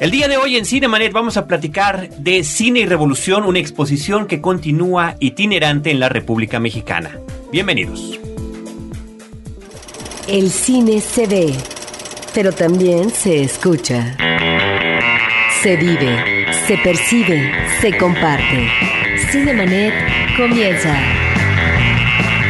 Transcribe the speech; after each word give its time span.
El 0.00 0.12
día 0.12 0.28
de 0.28 0.36
hoy 0.36 0.56
en 0.56 0.64
Cinemanet 0.64 1.12
vamos 1.12 1.36
a 1.36 1.48
platicar 1.48 2.08
de 2.10 2.44
Cine 2.44 2.80
y 2.80 2.86
Revolución, 2.86 3.42
una 3.42 3.58
exposición 3.58 4.28
que 4.28 4.40
continúa 4.40 5.16
itinerante 5.18 5.90
en 5.90 5.98
la 5.98 6.08
República 6.08 6.60
Mexicana. 6.60 7.18
Bienvenidos. 7.50 8.20
El 10.28 10.50
cine 10.50 11.00
se 11.00 11.26
ve, 11.26 11.52
pero 12.32 12.52
también 12.52 13.10
se 13.10 13.42
escucha. 13.42 14.16
Se 15.62 15.74
vive, 15.76 16.46
se 16.68 16.78
percibe, 16.78 17.50
se 17.80 17.98
comparte. 17.98 18.68
Cinemanet 19.32 19.94
comienza. 20.36 20.96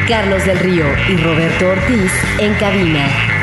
Carlos 0.07 0.45
del 0.45 0.59
Río 0.59 0.85
y 1.09 1.17
Roberto 1.17 1.69
Ortiz 1.69 2.13
en 2.41 2.53
cabina. 2.57 3.38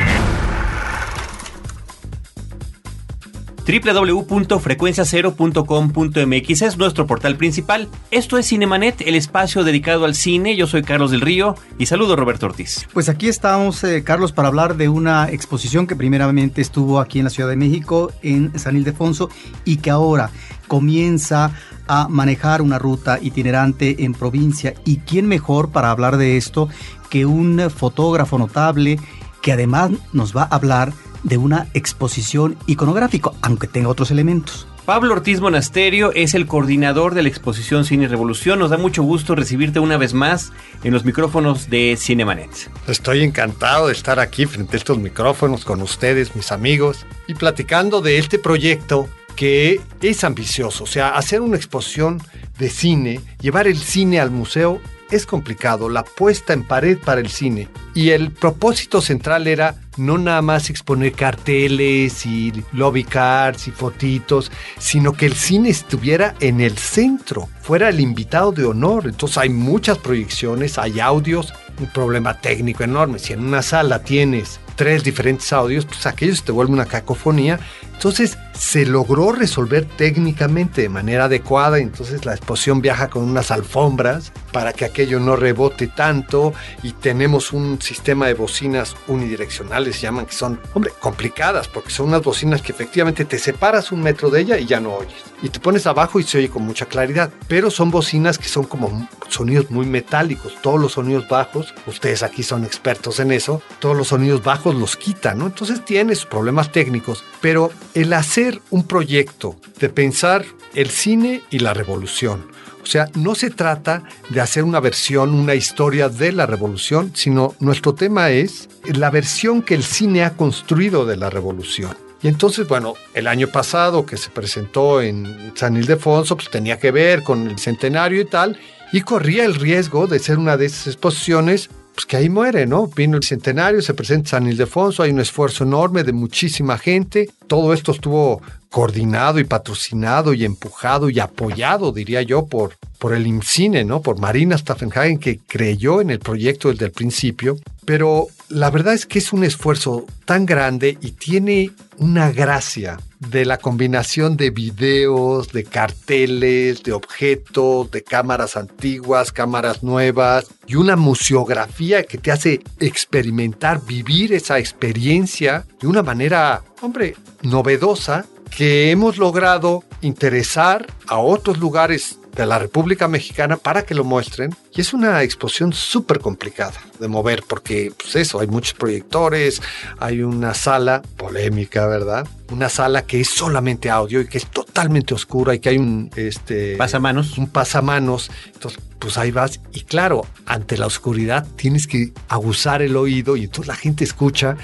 www.frecuenciacero.com.mx 3.65 6.61
es 6.61 6.77
nuestro 6.77 7.07
portal 7.07 7.35
principal. 7.35 7.89
Esto 8.11 8.37
es 8.37 8.47
Cinemanet, 8.47 9.01
el 9.01 9.15
espacio 9.15 9.63
dedicado 9.63 10.05
al 10.05 10.13
cine. 10.13 10.55
Yo 10.55 10.67
soy 10.67 10.83
Carlos 10.83 11.09
del 11.09 11.21
Río 11.21 11.55
y 11.79 11.87
saludo 11.87 12.15
Roberto 12.15 12.45
Ortiz. 12.45 12.85
Pues 12.93 13.09
aquí 13.09 13.27
estamos, 13.27 13.83
eh, 13.83 14.03
Carlos, 14.03 14.33
para 14.33 14.49
hablar 14.49 14.77
de 14.77 14.87
una 14.87 15.29
exposición 15.29 15.87
que 15.87 15.95
primeramente 15.95 16.61
estuvo 16.61 16.99
aquí 16.99 17.17
en 17.17 17.25
la 17.25 17.31
Ciudad 17.31 17.49
de 17.49 17.55
México, 17.55 18.11
en 18.21 18.59
San 18.59 18.77
Ildefonso, 18.77 19.31
y 19.63 19.77
que 19.77 19.89
ahora 19.89 20.29
comienza 20.67 21.51
a 21.87 22.07
manejar 22.07 22.61
una 22.61 22.77
ruta 22.77 23.17
itinerante 23.21 24.03
en 24.03 24.13
provincia. 24.13 24.75
¿Y 24.85 24.97
quién 24.97 25.27
mejor 25.27 25.71
para 25.71 25.89
hablar 25.89 26.17
de 26.17 26.37
esto 26.37 26.69
que 27.09 27.25
un 27.25 27.59
fotógrafo 27.69 28.37
notable 28.37 28.99
que 29.41 29.51
además 29.51 29.89
nos 30.11 30.35
va 30.35 30.43
a 30.43 30.55
hablar 30.55 30.91
de 30.91 31.04
una 31.37 31.67
exposición 31.73 32.55
iconográfica, 32.67 33.31
aunque 33.41 33.67
tenga 33.67 33.89
otros 33.89 34.11
elementos. 34.11 34.67
Pablo 34.85 35.13
Ortiz 35.13 35.41
Monasterio 35.41 36.11
es 36.13 36.35
el 36.35 36.45
coordinador 36.45 37.15
de 37.15 37.23
la 37.23 37.29
exposición 37.29 37.85
Cine 37.85 38.03
y 38.03 38.07
Revolución. 38.07 38.59
Nos 38.59 38.69
da 38.69 38.77
mucho 38.77 39.01
gusto 39.01 39.33
recibirte 39.33 39.79
una 39.79 39.97
vez 39.97 40.13
más 40.13 40.53
en 40.83 40.93
los 40.93 41.03
micrófonos 41.05 41.71
de 41.71 41.97
Cinemanet. 41.97 42.69
Estoy 42.87 43.23
encantado 43.23 43.87
de 43.87 43.93
estar 43.93 44.19
aquí 44.19 44.45
frente 44.45 44.75
a 44.75 44.77
estos 44.77 44.99
micrófonos 44.99 45.65
con 45.65 45.81
ustedes, 45.81 46.35
mis 46.35 46.51
amigos, 46.51 47.07
y 47.27 47.33
platicando 47.33 48.01
de 48.01 48.19
este 48.19 48.37
proyecto 48.37 49.09
que 49.35 49.81
es 50.01 50.23
ambicioso. 50.23 50.83
O 50.83 50.87
sea, 50.87 51.15
hacer 51.15 51.41
una 51.41 51.57
exposición 51.57 52.21
de 52.59 52.69
cine, 52.69 53.21
llevar 53.41 53.67
el 53.67 53.77
cine 53.77 54.19
al 54.19 54.29
museo 54.29 54.79
es 55.11 55.25
complicado, 55.25 55.89
la 55.89 56.03
puesta 56.03 56.53
en 56.53 56.63
pared 56.63 56.97
para 56.97 57.21
el 57.21 57.29
cine. 57.29 57.67
Y 57.93 58.09
el 58.09 58.31
propósito 58.31 59.01
central 59.01 59.47
era 59.47 59.75
no 59.97 60.17
nada 60.17 60.41
más 60.41 60.69
exponer 60.69 61.13
carteles 61.13 62.25
y 62.25 62.51
lobby 62.73 63.03
cards 63.03 63.67
y 63.67 63.71
fotitos, 63.71 64.51
sino 64.77 65.13
que 65.13 65.25
el 65.25 65.33
cine 65.33 65.69
estuviera 65.69 66.35
en 66.39 66.59
el 66.59 66.77
centro, 66.77 67.47
fuera 67.61 67.89
el 67.89 67.99
invitado 67.99 68.51
de 68.51 68.65
honor. 68.65 69.05
Entonces 69.05 69.37
hay 69.37 69.49
muchas 69.49 69.97
proyecciones, 69.97 70.77
hay 70.77 70.99
audios, 70.99 71.53
un 71.79 71.87
problema 71.87 72.39
técnico 72.39 72.83
enorme. 72.83 73.19
Si 73.19 73.33
en 73.33 73.45
una 73.45 73.61
sala 73.61 74.03
tienes 74.03 74.59
tres 74.75 75.03
diferentes 75.03 75.51
audios, 75.53 75.85
pues 75.85 76.05
aquello 76.05 76.35
se 76.35 76.43
te 76.43 76.51
vuelve 76.51 76.73
una 76.73 76.85
cacofonía. 76.85 77.59
Entonces 77.95 78.37
se 78.57 78.85
logró 78.85 79.31
resolver 79.31 79.85
técnicamente 79.85 80.81
de 80.81 80.89
manera 80.89 81.25
adecuada, 81.25 81.79
entonces 81.79 82.25
la 82.25 82.33
exposición 82.33 82.81
viaja 82.81 83.09
con 83.09 83.23
unas 83.23 83.51
alfombras 83.51 84.31
para 84.51 84.73
que 84.73 84.85
aquello 84.85 85.19
no 85.19 85.35
rebote 85.35 85.87
tanto 85.87 86.53
y 86.81 86.93
tenemos 86.93 87.51
un 87.51 87.81
sistema 87.81 88.27
de 88.27 88.33
bocinas 88.33 88.95
unidireccionales, 89.07 89.99
llaman 89.99 90.25
que 90.25 90.33
son, 90.33 90.59
hombre, 90.73 90.91
complicadas 90.99 91.67
porque 91.67 91.89
son 91.89 92.07
unas 92.07 92.23
bocinas 92.23 92.61
que 92.61 92.71
efectivamente 92.71 93.25
te 93.25 93.39
separas 93.39 93.91
un 93.91 94.01
metro 94.01 94.29
de 94.29 94.41
ella 94.41 94.57
y 94.57 94.65
ya 94.65 94.79
no 94.79 94.93
oyes. 94.93 95.23
Y 95.41 95.49
te 95.49 95.59
pones 95.59 95.85
abajo 95.85 96.19
y 96.19 96.23
se 96.23 96.37
oye 96.37 96.49
con 96.49 96.63
mucha 96.63 96.85
claridad, 96.85 97.31
pero 97.47 97.69
son 97.69 97.91
bocinas 97.91 98.37
que 98.37 98.47
son 98.47 98.63
como 98.63 99.07
sonidos 99.27 99.69
muy 99.69 99.85
metálicos, 99.85 100.53
todos 100.61 100.79
los 100.79 100.93
sonidos 100.93 101.27
bajos, 101.27 101.73
ustedes 101.87 102.23
aquí 102.23 102.43
son 102.43 102.63
expertos 102.63 103.19
en 103.19 103.31
eso, 103.31 103.61
todos 103.79 103.97
los 103.97 104.07
sonidos 104.07 104.43
bajos 104.43 104.75
los 104.75 104.95
quitan, 104.95 105.39
¿no? 105.39 105.47
Entonces 105.47 105.83
tiene 105.83 106.15
sus 106.15 106.27
problemas 106.27 106.71
técnicos, 106.71 107.23
pero 107.41 107.71
el 107.95 108.13
hacer 108.13 108.61
un 108.69 108.85
proyecto 108.85 109.55
de 109.79 109.89
pensar 109.89 110.45
el 110.75 110.89
cine 110.89 111.41
y 111.49 111.59
la 111.59 111.73
revolución, 111.73 112.45
o 112.85 112.87
sea, 112.87 113.09
no 113.15 113.33
se 113.33 113.49
trata 113.49 114.03
de 114.29 114.41
hacer 114.41 114.63
una 114.63 114.79
versión, 114.79 115.33
una 115.33 115.55
historia 115.55 116.07
de 116.07 116.31
la 116.31 116.45
revolución, 116.45 117.11
sino 117.15 117.55
nuestro 117.59 117.95
tema 117.95 118.29
es 118.29 118.69
la 118.83 119.09
versión 119.09 119.63
que 119.63 119.73
el 119.73 119.83
cine 119.83 120.23
ha 120.23 120.37
construido 120.37 121.03
de 121.03 121.17
la 121.17 121.31
revolución. 121.31 121.97
Y 122.21 122.27
entonces, 122.27 122.67
bueno, 122.67 122.93
el 123.15 123.27
año 123.27 123.47
pasado 123.47 124.05
que 124.05 124.17
se 124.17 124.29
presentó 124.29 125.01
en 125.01 125.51
San 125.55 125.75
Ildefonso, 125.77 126.37
pues 126.37 126.51
tenía 126.51 126.77
que 126.77 126.91
ver 126.91 127.23
con 127.23 127.47
el 127.47 127.57
centenario 127.57 128.21
y 128.21 128.25
tal, 128.25 128.59
y 128.91 129.01
corría 129.01 129.45
el 129.45 129.55
riesgo 129.55 130.05
de 130.05 130.19
ser 130.19 130.37
una 130.37 130.55
de 130.55 130.67
esas 130.67 130.85
exposiciones 130.85 131.71
pues 131.95 132.05
que 132.05 132.17
ahí 132.17 132.29
muere, 132.29 132.67
¿no? 132.67 132.87
Vino 132.87 133.15
el 133.15 133.23
centenario, 133.23 133.81
se 133.81 133.93
presenta 133.93 134.31
San 134.31 134.47
Ildefonso, 134.47 135.01
hay 135.01 135.11
un 135.11 135.21
esfuerzo 135.21 135.63
enorme 135.63 136.03
de 136.03 136.11
muchísima 136.11 136.77
gente. 136.77 137.29
Todo 137.47 137.73
esto 137.73 137.93
estuvo 137.93 138.41
coordinado 138.69 139.39
y 139.39 139.45
patrocinado 139.45 140.33
y 140.33 140.43
empujado 140.43 141.09
y 141.09 141.21
apoyado, 141.21 141.93
diría 141.93 142.21
yo, 142.21 142.47
por, 142.47 142.75
por 142.99 143.13
el 143.13 143.25
IMCINE, 143.25 143.85
¿no? 143.85 144.01
Por 144.01 144.19
Marina 144.19 144.57
Staffenhagen, 144.57 145.17
que 145.17 145.39
creyó 145.39 146.01
en 146.01 146.09
el 146.09 146.19
proyecto 146.19 146.69
desde 146.69 146.87
el 146.87 146.91
principio. 146.91 147.57
Pero 147.85 148.27
la 148.49 148.69
verdad 148.69 148.93
es 148.93 149.05
que 149.05 149.19
es 149.19 149.33
un 149.33 149.43
esfuerzo 149.43 150.05
tan 150.25 150.45
grande 150.45 150.97
y 151.01 151.11
tiene 151.11 151.71
una 151.97 152.31
gracia 152.31 152.99
de 153.19 153.45
la 153.45 153.57
combinación 153.57 154.37
de 154.37 154.49
videos, 154.49 155.51
de 155.51 155.63
carteles, 155.63 156.83
de 156.83 156.93
objetos, 156.93 157.89
de 157.91 158.03
cámaras 158.03 158.55
antiguas, 158.55 159.31
cámaras 159.31 159.83
nuevas 159.83 160.47
y 160.67 160.75
una 160.75 160.95
museografía 160.95 162.03
que 162.03 162.17
te 162.17 162.31
hace 162.31 162.61
experimentar, 162.79 163.81
vivir 163.85 164.33
esa 164.33 164.59
experiencia 164.59 165.65
de 165.79 165.87
una 165.87 166.03
manera, 166.03 166.63
hombre, 166.81 167.15
novedosa 167.41 168.25
que 168.55 168.91
hemos 168.91 169.17
logrado 169.17 169.83
interesar 170.01 170.85
a 171.07 171.17
otros 171.17 171.57
lugares 171.57 172.19
de 172.35 172.45
la 172.45 172.59
República 172.59 173.07
Mexicana 173.07 173.57
para 173.57 173.85
que 173.85 173.95
lo 173.95 174.03
muestren. 174.03 174.55
Y 174.73 174.81
es 174.81 174.93
una 174.93 175.23
exposición 175.23 175.73
súper 175.73 176.19
complicada 176.19 176.79
de 176.99 177.07
mover 177.07 177.43
porque, 177.47 177.91
pues 177.97 178.15
eso, 178.15 178.39
hay 178.39 178.47
muchos 178.47 178.73
proyectores, 178.73 179.61
hay 179.99 180.21
una 180.21 180.53
sala 180.53 181.01
polémica, 181.17 181.87
¿verdad? 181.87 182.27
Una 182.51 182.69
sala 182.69 183.05
que 183.05 183.21
es 183.21 183.29
solamente 183.29 183.89
audio 183.89 184.21
y 184.21 184.27
que 184.27 184.37
es 184.37 184.47
totalmente 184.47 185.13
oscura 185.13 185.55
y 185.55 185.59
que 185.59 185.69
hay 185.69 185.77
un... 185.77 186.11
Este, 186.15 186.75
pasamanos. 186.75 187.37
Un 187.37 187.47
pasamanos. 187.47 188.29
Entonces, 188.53 188.79
pues 188.99 189.17
ahí 189.17 189.31
vas. 189.31 189.59
Y 189.73 189.81
claro, 189.81 190.25
ante 190.45 190.77
la 190.77 190.85
oscuridad 190.85 191.47
tienes 191.55 191.87
que 191.87 192.11
aguzar 192.27 192.81
el 192.81 192.95
oído 192.97 193.37
y 193.37 193.45
entonces 193.45 193.67
la 193.67 193.75
gente 193.75 194.03
escucha 194.03 194.57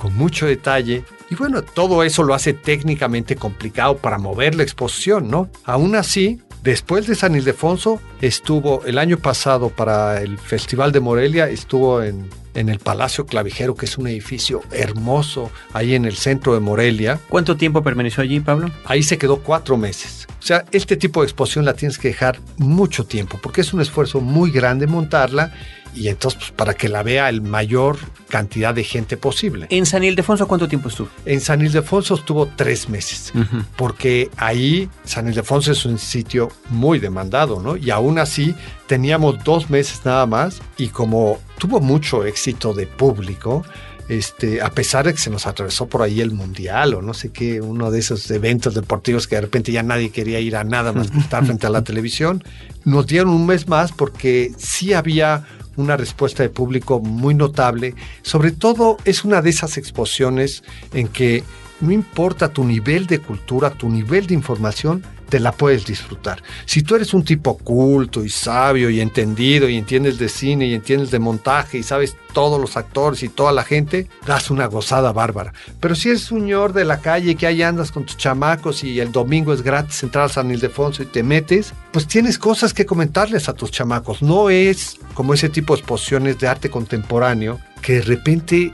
con 0.00 0.14
mucho 0.14 0.46
detalle 0.46 1.04
y 1.28 1.34
bueno, 1.34 1.62
todo 1.62 2.04
eso 2.04 2.22
lo 2.22 2.34
hace 2.34 2.52
técnicamente 2.52 3.34
complicado 3.34 3.96
para 3.96 4.18
mover 4.18 4.54
la 4.54 4.62
exposición, 4.62 5.28
¿no? 5.28 5.48
Aún 5.64 5.96
así, 5.96 6.40
después 6.66 7.06
de 7.06 7.14
San 7.14 7.36
Ildefonso, 7.36 8.00
estuvo 8.20 8.84
el 8.84 8.98
año 8.98 9.18
pasado 9.18 9.70
para 9.70 10.20
el 10.20 10.36
Festival 10.36 10.90
de 10.90 10.98
Morelia, 10.98 11.48
estuvo 11.48 12.02
en, 12.02 12.28
en 12.54 12.68
el 12.68 12.80
Palacio 12.80 13.24
Clavijero, 13.24 13.76
que 13.76 13.86
es 13.86 13.96
un 13.96 14.08
edificio 14.08 14.62
hermoso 14.72 15.52
ahí 15.72 15.94
en 15.94 16.04
el 16.04 16.16
centro 16.16 16.54
de 16.54 16.60
Morelia. 16.60 17.20
¿Cuánto 17.28 17.56
tiempo 17.56 17.84
permaneció 17.84 18.24
allí, 18.24 18.40
Pablo? 18.40 18.68
Ahí 18.84 19.04
se 19.04 19.16
quedó 19.16 19.38
cuatro 19.38 19.76
meses. 19.76 20.26
O 20.46 20.48
sea, 20.48 20.64
este 20.70 20.96
tipo 20.96 21.22
de 21.22 21.26
exposición 21.26 21.64
la 21.64 21.74
tienes 21.74 21.98
que 21.98 22.06
dejar 22.06 22.38
mucho 22.56 23.04
tiempo, 23.04 23.36
porque 23.42 23.62
es 23.62 23.74
un 23.74 23.80
esfuerzo 23.80 24.20
muy 24.20 24.52
grande 24.52 24.86
montarla 24.86 25.52
y 25.92 26.06
entonces 26.06 26.38
pues, 26.38 26.52
para 26.52 26.74
que 26.74 26.88
la 26.88 27.02
vea 27.02 27.28
el 27.28 27.42
mayor 27.42 27.98
cantidad 28.28 28.72
de 28.72 28.84
gente 28.84 29.16
posible. 29.16 29.66
¿En 29.70 29.86
San 29.86 30.04
Ildefonso 30.04 30.46
cuánto 30.46 30.68
tiempo 30.68 30.88
estuvo? 30.88 31.08
En 31.24 31.40
San 31.40 31.62
Ildefonso 31.62 32.14
estuvo 32.14 32.46
tres 32.46 32.88
meses, 32.88 33.32
porque 33.74 34.30
ahí 34.36 34.88
San 35.02 35.26
Ildefonso 35.26 35.72
es 35.72 35.84
un 35.84 35.98
sitio 35.98 36.52
muy 36.68 37.00
demandado, 37.00 37.60
¿no? 37.60 37.76
Y 37.76 37.90
aún 37.90 38.20
así 38.20 38.54
teníamos 38.86 39.42
dos 39.42 39.68
meses 39.68 40.02
nada 40.04 40.26
más 40.26 40.62
y 40.78 40.90
como 40.90 41.40
tuvo 41.58 41.80
mucho 41.80 42.24
éxito 42.24 42.72
de 42.72 42.86
público, 42.86 43.64
este, 44.08 44.62
a 44.62 44.70
pesar 44.70 45.06
de 45.06 45.14
que 45.14 45.20
se 45.20 45.30
nos 45.30 45.46
atravesó 45.46 45.86
por 45.86 46.02
ahí 46.02 46.20
el 46.20 46.30
mundial 46.30 46.94
o 46.94 47.02
no 47.02 47.14
sé 47.14 47.30
qué, 47.30 47.60
uno 47.60 47.90
de 47.90 47.98
esos 47.98 48.30
eventos 48.30 48.74
deportivos 48.74 49.26
que 49.26 49.36
de 49.36 49.42
repente 49.42 49.72
ya 49.72 49.82
nadie 49.82 50.10
quería 50.10 50.40
ir 50.40 50.56
a 50.56 50.64
nada 50.64 50.92
más 50.92 51.10
que 51.10 51.18
estar 51.18 51.44
frente 51.44 51.66
a 51.66 51.70
la 51.70 51.82
televisión, 51.84 52.44
nos 52.84 53.06
dieron 53.06 53.30
un 53.30 53.46
mes 53.46 53.68
más 53.68 53.92
porque 53.92 54.52
sí 54.56 54.92
había 54.92 55.44
una 55.76 55.96
respuesta 55.96 56.42
de 56.42 56.48
público 56.48 57.00
muy 57.00 57.34
notable. 57.34 57.94
Sobre 58.22 58.50
todo 58.50 58.96
es 59.04 59.24
una 59.24 59.42
de 59.42 59.50
esas 59.50 59.76
exposiciones 59.76 60.62
en 60.94 61.08
que 61.08 61.44
no 61.80 61.92
importa 61.92 62.48
tu 62.48 62.64
nivel 62.64 63.06
de 63.06 63.20
cultura, 63.20 63.70
tu 63.70 63.88
nivel 63.88 64.26
de 64.26 64.34
información, 64.34 65.02
te 65.28 65.40
la 65.40 65.52
puedes 65.52 65.84
disfrutar. 65.84 66.42
Si 66.66 66.82
tú 66.82 66.94
eres 66.94 67.12
un 67.12 67.24
tipo 67.24 67.58
culto 67.58 68.24
y 68.24 68.30
sabio 68.30 68.90
y 68.90 69.00
entendido 69.00 69.68
y 69.68 69.76
entiendes 69.76 70.18
de 70.18 70.28
cine 70.28 70.66
y 70.66 70.74
entiendes 70.74 71.10
de 71.10 71.18
montaje 71.18 71.78
y 71.78 71.82
sabes 71.82 72.16
todos 72.32 72.60
los 72.60 72.76
actores 72.76 73.22
y 73.22 73.28
toda 73.28 73.52
la 73.52 73.64
gente, 73.64 74.08
das 74.26 74.50
una 74.50 74.66
gozada 74.66 75.12
bárbara. 75.12 75.52
Pero 75.80 75.94
si 75.94 76.10
eres 76.10 76.30
un 76.30 76.42
señor 76.42 76.72
de 76.72 76.84
la 76.84 77.00
calle 77.00 77.34
que 77.34 77.46
ahí 77.46 77.62
andas 77.62 77.90
con 77.90 78.04
tus 78.04 78.16
chamacos 78.16 78.84
y 78.84 79.00
el 79.00 79.10
domingo 79.10 79.52
es 79.52 79.62
gratis 79.62 80.02
entrar 80.02 80.26
a 80.26 80.28
San 80.28 80.50
Ildefonso 80.50 81.02
y 81.02 81.06
te 81.06 81.22
metes, 81.22 81.72
pues 81.92 82.06
tienes 82.06 82.38
cosas 82.38 82.72
que 82.72 82.86
comentarles 82.86 83.48
a 83.48 83.54
tus 83.54 83.70
chamacos. 83.70 84.22
No 84.22 84.48
es 84.50 84.98
como 85.14 85.34
ese 85.34 85.48
tipo 85.48 85.74
de 85.74 85.80
exposiciones 85.80 86.38
de 86.38 86.48
arte 86.48 86.70
contemporáneo 86.70 87.58
que 87.82 87.94
de 87.94 88.02
repente... 88.02 88.72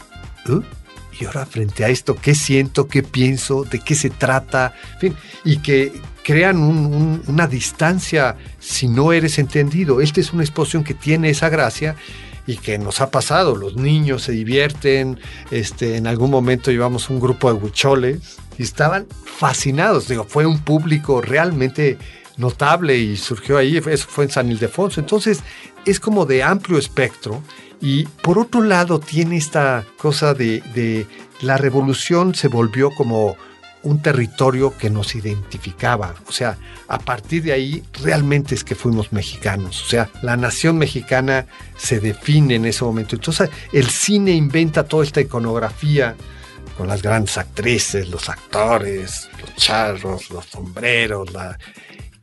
¿eh? 0.49 0.61
Y 1.23 1.25
ahora 1.25 1.47
frente 1.47 1.85
a 1.85 1.89
esto, 1.89 2.17
¿qué 2.17 2.35
siento? 2.35 2.89
¿Qué 2.89 3.03
pienso? 3.05 3.65
¿De 3.65 3.79
qué 3.79 3.95
se 3.95 4.11
trata? 4.11 4.75
Fin, 4.99 5.15
y 5.45 5.59
que 5.59 5.93
crean 6.25 6.57
una 7.29 7.47
distancia 7.47 8.37
si 8.59 8.89
no 8.89 9.13
eres 9.13 9.39
entendido. 9.39 10.01
Esta 10.01 10.21
es 10.21 10.33
una 10.33 10.43
exposición 10.43 10.83
que 10.83 10.95
tiene 10.95 11.31
esa 11.31 11.49
gracia 11.49 11.95
y 12.47 12.57
que 12.57 12.77
nos 12.77 13.01
ha 13.01 13.11
pasado. 13.13 13.55
Los 13.55 13.77
niños 13.77 14.23
se 14.23 14.33
divierten, 14.33 15.21
este, 15.53 15.97
en 15.97 16.09
algún 16.09 16.31
momento 16.31 16.73
llevamos 16.73 17.09
un 17.09 17.21
grupo 17.21 17.53
de 17.53 17.61
huicholes 17.61 18.39
y 18.59 18.65
estaban 18.65 19.07
fascinados. 19.25 20.09
Digo, 20.09 20.25
fue 20.25 20.45
un 20.45 20.59
público 20.59 21.21
realmente 21.21 21.99
notable 22.37 22.99
y 22.99 23.17
surgió 23.17 23.59
ahí, 23.59 23.77
eso 23.77 24.07
fue 24.09 24.25
en 24.25 24.31
San 24.31 24.51
Ildefonso. 24.51 24.99
Entonces, 24.99 25.41
es 25.85 26.01
como 26.01 26.27
de 26.27 26.43
amplio 26.43 26.79
espectro 26.79 27.43
y 27.83 28.05
por 28.05 28.39
otro 28.39 28.63
lado 28.63 29.01
tiene 29.01 29.37
esta 29.37 29.85
cosa 29.99 30.35
de, 30.35 31.07
la 31.41 31.59
revolución 31.59 32.33
se 32.33 32.47
volvió 32.47 32.91
como 32.91 33.37
un 33.83 34.01
territorio 34.01 34.79
que 34.79 34.89
nos 34.89 35.17
identificaba. 35.17 36.15
O 36.29 36.33
sea, 36.33 36.57
a 36.87 37.01
partir 37.01 37.43
de 37.43 37.53
ahí 37.53 37.83
realmente 38.01 38.55
es 38.55 38.63
que 38.63 38.77
fuimos 38.77 39.13
mexicanos. 39.13 39.83
O 39.83 39.87
sea, 39.87 40.09
la 40.23 40.37
nación 40.37 40.79
mexicana 40.79 41.47
se 41.77 41.99
define 41.99 42.55
en 42.55 42.67
ese 42.67 42.85
momento. 42.85 43.17
Entonces, 43.17 43.51
el 43.73 43.89
cine 43.89 44.31
inventa 44.31 44.85
toda 44.85 45.03
esta 45.03 45.21
iconografía 45.21 46.15
con 46.79 46.87
las 46.87 47.03
grandes 47.03 47.37
actrices, 47.37 48.09
los 48.09 48.29
actores, 48.29 49.29
los 49.41 49.57
charros, 49.57 50.31
los 50.31 50.47
sombreros, 50.47 51.33
la, 51.33 51.59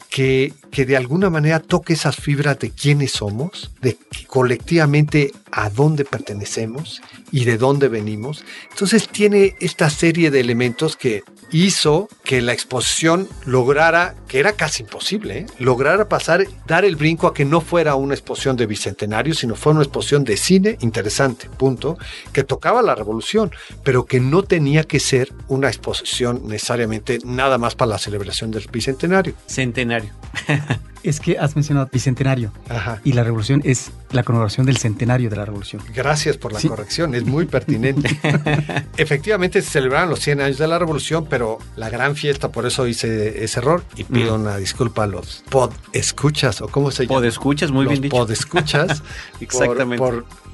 que, 0.10 0.54
que, 0.72 0.86
de 0.86 0.98
alguna 0.98 1.30
manera 1.30 1.60
toque 1.60 1.94
esas 1.94 2.16
fibras 2.16 2.58
de 2.60 2.72
quiénes 2.72 3.12
somos, 3.12 3.72
de 3.82 3.98
colectivamente 4.28 5.32
a 5.52 5.70
dónde 5.70 6.04
pertenecemos 6.04 7.02
y 7.32 7.46
de 7.46 7.58
dónde 7.58 7.88
venimos. 7.88 8.44
Entonces 8.72 9.08
tiene 9.08 9.56
esta 9.60 9.90
serie 9.90 10.32
de 10.32 10.40
elementos 10.40 10.96
que 10.96 11.24
hizo 11.52 12.10
que 12.24 12.42
la 12.42 12.54
exposición 12.54 13.28
lograra, 13.46 14.16
que 14.28 14.40
era 14.40 14.54
casi 14.54 14.84
imposible, 14.84 15.40
¿eh? 15.40 15.46
lograra 15.58 16.08
pasar, 16.08 16.46
dar 16.68 16.86
el 16.86 16.96
brinco 16.96 17.28
a 17.28 17.34
que 17.34 17.46
no 17.46 17.62
fuera 17.62 17.96
una 17.96 18.14
exposición 18.14 18.56
de 18.56 18.66
bicentenario, 18.66 19.34
sino 19.34 19.56
fue 19.56 19.74
una 19.74 19.82
exposición 19.82 20.24
de 20.24 20.38
cine 20.38 20.78
interesante, 20.82 21.50
punto, 21.50 21.98
que 22.34 22.44
tocaba 22.44 22.82
la 22.82 22.96
revolución, 22.96 23.52
pero 23.84 24.06
que 24.06 24.20
no 24.20 24.44
tenía 24.44 24.84
que 24.84 25.00
ser 25.00 25.34
una 25.48 25.68
exposición 25.68 26.42
necesariamente 26.46 27.20
nada 27.24 27.58
más 27.58 27.76
para 27.76 27.92
la 27.92 27.98
celebración 27.98 28.52
del 28.52 28.68
bicentenario. 28.72 29.34
Centenario. 29.48 30.12
es 31.04 31.20
que 31.20 31.38
has 31.38 31.56
mencionado 31.56 31.90
bicentenario 31.92 32.52
y 33.04 33.14
la 33.14 33.24
revolución 33.24 33.62
es 33.64 33.92
la 34.12 34.24
conmemoración 34.24 34.66
del 34.66 34.78
centenario 34.78 35.30
de 35.30 35.36
la 35.36 35.46
revolución. 35.46 35.82
Gracias 35.94 36.38
por 36.38 36.54
la 36.54 36.62
corrección, 36.62 37.16
es 37.16 37.26
muy 37.26 37.46
pertinente. 37.46 38.20
Efectivamente 38.98 39.62
se 39.62 39.70
celebraron 39.70 40.10
los 40.10 40.20
100 40.20 40.42
años 40.42 40.58
de 40.58 40.68
la 40.68 40.80
revolución, 40.80 41.28
pero 41.30 41.60
la 41.76 41.90
gran 41.90 42.16
fiesta, 42.16 42.52
por 42.52 42.66
eso 42.66 42.88
hice 42.88 43.44
ese 43.44 43.60
error 43.60 43.84
y 43.96 44.04
pido 44.04 44.36
una 44.36 44.58
disculpa 44.58 45.04
a 45.04 45.08
los 45.08 45.44
pod 45.50 45.72
escuchas 45.94 46.62
o 46.62 46.68
cómo 46.68 46.92
se 46.92 47.04
llama. 47.04 47.20
Pod 47.20 47.26
escuchas, 47.26 47.72
muy 47.72 47.86
bien 47.86 48.02
dicho. 48.02 48.16
Pod 48.16 48.32
escuchas. 48.32 49.04
Exactamente. 49.40 50.04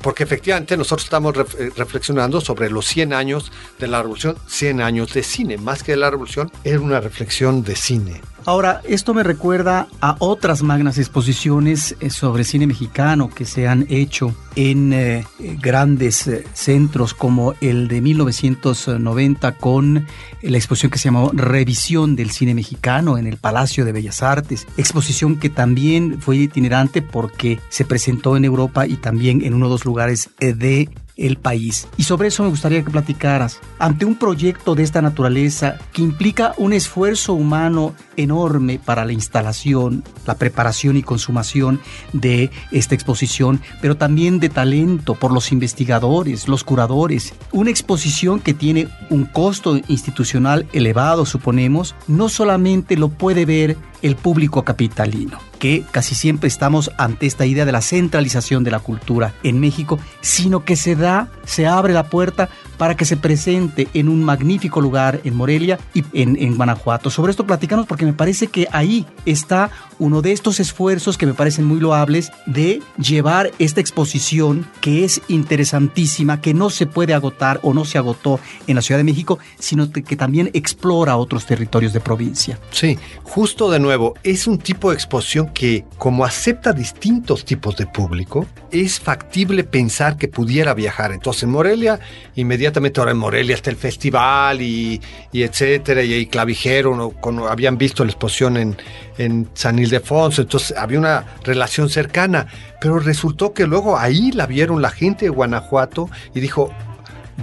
Porque 0.05 0.21
efectivamente 0.21 0.77
nosotros 0.77 1.03
estamos 1.03 1.33
eh, 1.35 1.71
reflexionando 1.75 2.39
sobre 2.39 2.69
los 2.69 2.85
100 2.85 3.11
años 3.11 3.51
de 3.79 3.87
la 3.87 4.03
revolución, 4.03 4.35
100 4.45 4.81
años 4.81 5.11
de 5.15 5.23
cine, 5.23 5.57
más 5.57 5.81
que 5.81 5.93
de 5.93 5.97
la 5.97 6.11
revolución, 6.11 6.51
es 6.63 6.77
una 6.77 6.99
reflexión 6.99 7.63
de 7.63 7.75
cine. 7.75 8.21
Ahora, 8.47 8.81
esto 8.83 9.15
me 9.15 9.23
recuerda 9.23 9.87
a 10.01 10.17
otras 10.19 10.61
magnas 10.61 10.99
exposiciones 10.99 11.95
eh, 11.99 12.11
sobre 12.11 12.43
cine 12.43 12.67
mexicano 12.67 13.31
que 13.31 13.45
se 13.45 13.67
han 13.67 13.87
hecho 13.89 14.35
en 14.55 14.93
eh, 14.93 15.25
grandes 15.39 16.29
centros 16.53 17.15
como 17.15 17.55
el 17.59 17.87
de 17.87 18.01
1990 18.01 19.53
con 19.53 20.05
la 20.43 20.57
exposición 20.57 20.91
que 20.91 20.99
se 20.99 21.05
llamó 21.05 21.31
Revisión 21.33 22.15
del 22.15 22.29
Cine 22.29 22.53
Mexicano 22.53 23.17
en 23.17 23.25
el 23.25 23.37
Palacio 23.37 23.83
de 23.83 23.91
Bellas 23.91 24.21
Artes, 24.21 24.67
exposición 24.77 25.39
que 25.39 25.49
también 25.49 26.21
fue 26.21 26.37
itinerante 26.37 27.01
porque 27.01 27.59
se 27.69 27.83
presentó 27.83 28.37
en 28.37 28.45
Europa 28.45 28.85
y 28.85 28.97
también 28.97 29.43
en 29.43 29.55
uno 29.55 29.65
de 29.65 29.71
los 29.71 29.85
lugares 29.85 29.94
de 30.39 30.89
el 31.17 31.37
país. 31.37 31.87
Y 31.97 32.03
sobre 32.03 32.27
eso 32.27 32.43
me 32.43 32.49
gustaría 32.49 32.83
que 32.83 32.91
platicaras. 32.91 33.59
Ante 33.79 34.05
un 34.05 34.15
proyecto 34.15 34.75
de 34.75 34.83
esta 34.83 35.01
naturaleza 35.01 35.77
que 35.93 36.01
implica 36.01 36.53
un 36.57 36.73
esfuerzo 36.73 37.33
humano 37.33 37.93
enorme 38.17 38.79
para 38.83 39.05
la 39.05 39.13
instalación, 39.13 40.03
la 40.25 40.35
preparación 40.35 40.97
y 40.97 41.03
consumación 41.03 41.79
de 42.13 42.51
esta 42.71 42.95
exposición, 42.95 43.61
pero 43.81 43.95
también 43.97 44.39
de 44.39 44.49
talento 44.49 45.15
por 45.15 45.31
los 45.31 45.51
investigadores, 45.51 46.47
los 46.47 46.63
curadores. 46.63 47.33
Una 47.51 47.69
exposición 47.69 48.39
que 48.39 48.53
tiene 48.53 48.87
un 49.09 49.25
costo 49.25 49.77
institucional 49.87 50.67
elevado, 50.73 51.25
suponemos, 51.25 51.95
no 52.07 52.29
solamente 52.29 52.97
lo 52.97 53.09
puede 53.09 53.45
ver 53.45 53.77
el 54.05 54.15
público 54.15 54.63
capitalino, 54.63 55.39
que 55.57 55.83
casi 55.89 56.13
siempre 56.13 56.47
estamos 56.47 56.91
ante 56.99 57.25
esta 57.25 57.47
idea 57.47 57.65
de 57.65 57.71
la 57.71 57.81
centralización 57.81 58.63
de 58.63 58.69
la 58.69 58.79
cultura 58.79 59.33
en 59.41 59.59
México, 59.59 59.97
sino 60.21 60.63
que 60.63 60.75
se 60.75 60.95
da, 60.95 61.29
se 61.43 61.65
abre 61.65 61.91
la 61.91 62.03
puerta 62.03 62.49
para 62.77 62.95
que 62.95 63.05
se 63.05 63.17
presente 63.17 63.87
en 63.93 64.09
un 64.09 64.23
magnífico 64.23 64.81
lugar 64.81 65.21
en 65.23 65.35
Morelia 65.35 65.79
y 65.93 66.03
en, 66.13 66.55
Guanajuato. 66.55 67.09
Sobre 67.09 67.31
esto 67.31 67.45
platicamos 67.45 67.85
porque 67.85 68.05
me 68.05 68.13
parece 68.13 68.47
que 68.47 68.67
ahí 68.71 69.05
está 69.25 69.71
uno 69.99 70.21
de 70.21 70.31
estos 70.31 70.59
esfuerzos 70.59 71.17
que 71.17 71.25
me 71.25 71.33
parecen 71.33 71.65
muy 71.65 71.79
loables 71.79 72.31
de 72.45 72.81
llevar 72.97 73.51
esta 73.59 73.81
exposición 73.81 74.67
que 74.81 75.03
es 75.03 75.21
interesantísima, 75.27 76.41
que 76.41 76.53
no 76.53 76.69
se 76.69 76.85
puede 76.85 77.13
agotar 77.13 77.59
o 77.63 77.73
no 77.73 77.85
se 77.85 77.97
agotó 77.97 78.39
en 78.67 78.75
la 78.75 78.81
Ciudad 78.81 78.99
de 78.99 79.03
México, 79.03 79.39
sino 79.59 79.89
que 79.91 80.15
también 80.15 80.49
explora 80.53 81.17
otros 81.17 81.45
territorios 81.45 81.93
de 81.93 81.99
provincia. 81.99 82.59
Sí, 82.71 82.97
justo 83.23 83.69
de 83.71 83.79
nuevo, 83.79 84.15
es 84.23 84.47
un 84.47 84.57
tipo 84.57 84.89
de 84.89 84.95
exposición 84.95 85.49
que 85.53 85.85
como 85.97 86.25
acepta 86.25 86.73
distintos 86.73 87.45
tipos 87.45 87.75
de 87.77 87.87
público, 87.87 88.45
es 88.71 88.99
factible 88.99 89.63
pensar 89.63 90.17
que 90.17 90.27
pudiera 90.27 90.73
viajar. 90.73 91.11
Entonces 91.11 91.43
en 91.43 91.51
Morelia, 91.51 91.99
inmediatamente 92.35 92.64
ahora 93.01 93.11
en 93.11 93.17
Morelia 93.17 93.55
está 93.55 93.69
el 93.69 93.75
festival 93.75 94.61
y, 94.61 95.01
etcétera, 95.33 96.03
y 96.03 96.13
hay 96.13 96.25
clavijero, 96.27 96.95
¿no? 96.95 97.47
habían 97.47 97.77
visto 97.77 98.03
la 98.03 98.11
exposición 98.11 98.57
en, 98.57 98.77
en 99.17 99.49
San 99.53 99.79
Ildefonso, 99.79 100.43
entonces 100.43 100.75
había 100.77 100.99
una 100.99 101.25
relación 101.43 101.89
cercana, 101.89 102.47
pero 102.79 102.99
resultó 102.99 103.53
que 103.53 103.67
luego 103.67 103.97
ahí 103.97 104.31
la 104.31 104.45
vieron 104.45 104.81
la 104.81 104.91
gente 104.91 105.25
de 105.25 105.29
Guanajuato 105.29 106.09
y 106.33 106.39
dijo, 106.39 106.71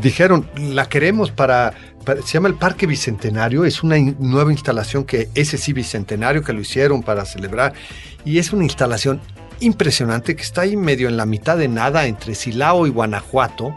dijeron, 0.00 0.49
la 0.57 0.88
queremos 0.88 1.31
para, 1.31 1.75
se 2.25 2.33
llama 2.35 2.49
el 2.49 2.55
Parque 2.55 2.87
Bicentenario, 2.87 3.64
es 3.64 3.83
una 3.83 3.97
nueva 3.99 4.52
instalación 4.52 5.05
que 5.05 5.29
ese 5.35 5.59
sí 5.59 5.73
Bicentenario 5.73 6.43
que 6.43 6.52
lo 6.52 6.61
hicieron 6.61 7.02
para 7.02 7.25
celebrar 7.25 7.75
y 8.25 8.38
es 8.38 8.52
una 8.52 8.64
instalación 8.64 9.21
impresionante 9.62 10.37
que 10.37 10.42
está 10.42 10.62
ahí 10.62 10.76
medio 10.76 11.09
en 11.09 11.16
la 11.16 11.26
mitad 11.26 11.57
de 11.57 11.69
nada 11.69 12.07
entre 12.07 12.35
Silao 12.35 12.87
y 12.87 12.90
Guanajuato, 12.90 13.75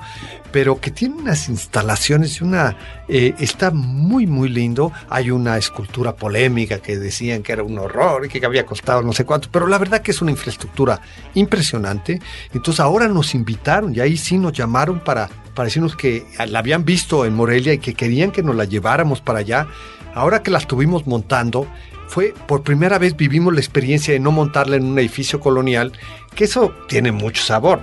pero 0.51 0.79
que 0.79 0.91
tiene 0.91 1.15
unas 1.15 1.49
instalaciones 1.49 2.39
y 2.39 2.43
una 2.43 2.77
eh, 3.07 3.33
está 3.39 3.71
muy 3.71 4.25
muy 4.27 4.49
lindo. 4.49 4.91
Hay 5.09 5.31
una 5.31 5.57
escultura 5.57 6.15
polémica 6.15 6.79
que 6.79 6.97
decían 6.97 7.43
que 7.43 7.51
era 7.51 7.63
un 7.63 7.77
horror 7.77 8.25
y 8.25 8.29
que 8.29 8.45
había 8.45 8.65
costado 8.65 9.01
no 9.01 9.13
sé 9.13 9.25
cuánto, 9.25 9.49
pero 9.51 9.67
la 9.67 9.77
verdad 9.77 10.01
que 10.01 10.11
es 10.11 10.21
una 10.21 10.31
infraestructura 10.31 11.01
impresionante. 11.33 12.19
Entonces 12.53 12.79
ahora 12.79 13.07
nos 13.07 13.35
invitaron 13.35 13.95
y 13.95 13.99
ahí 13.99 14.17
sí 14.17 14.37
nos 14.37 14.53
llamaron 14.53 14.99
para, 14.99 15.29
para 15.53 15.65
decirnos 15.65 15.95
que 15.95 16.25
la 16.47 16.59
habían 16.59 16.85
visto 16.85 17.25
en 17.25 17.33
Morelia 17.33 17.73
y 17.73 17.77
que 17.77 17.93
querían 17.93 18.31
que 18.31 18.43
nos 18.43 18.55
la 18.55 18.65
lleváramos 18.65 19.21
para 19.21 19.39
allá. 19.39 19.67
Ahora 20.13 20.41
que 20.41 20.51
la 20.51 20.59
estuvimos 20.59 21.05
montando, 21.05 21.67
fue 22.07 22.33
por 22.47 22.63
primera 22.63 22.97
vez 22.97 23.15
vivimos 23.15 23.53
la 23.53 23.59
experiencia 23.59 24.13
de 24.13 24.19
no 24.19 24.31
montarla 24.31 24.75
en 24.75 24.85
un 24.85 24.99
edificio 24.99 25.39
colonial, 25.39 25.91
que 26.35 26.45
eso 26.45 26.73
tiene 26.87 27.11
mucho 27.11 27.43
sabor. 27.43 27.81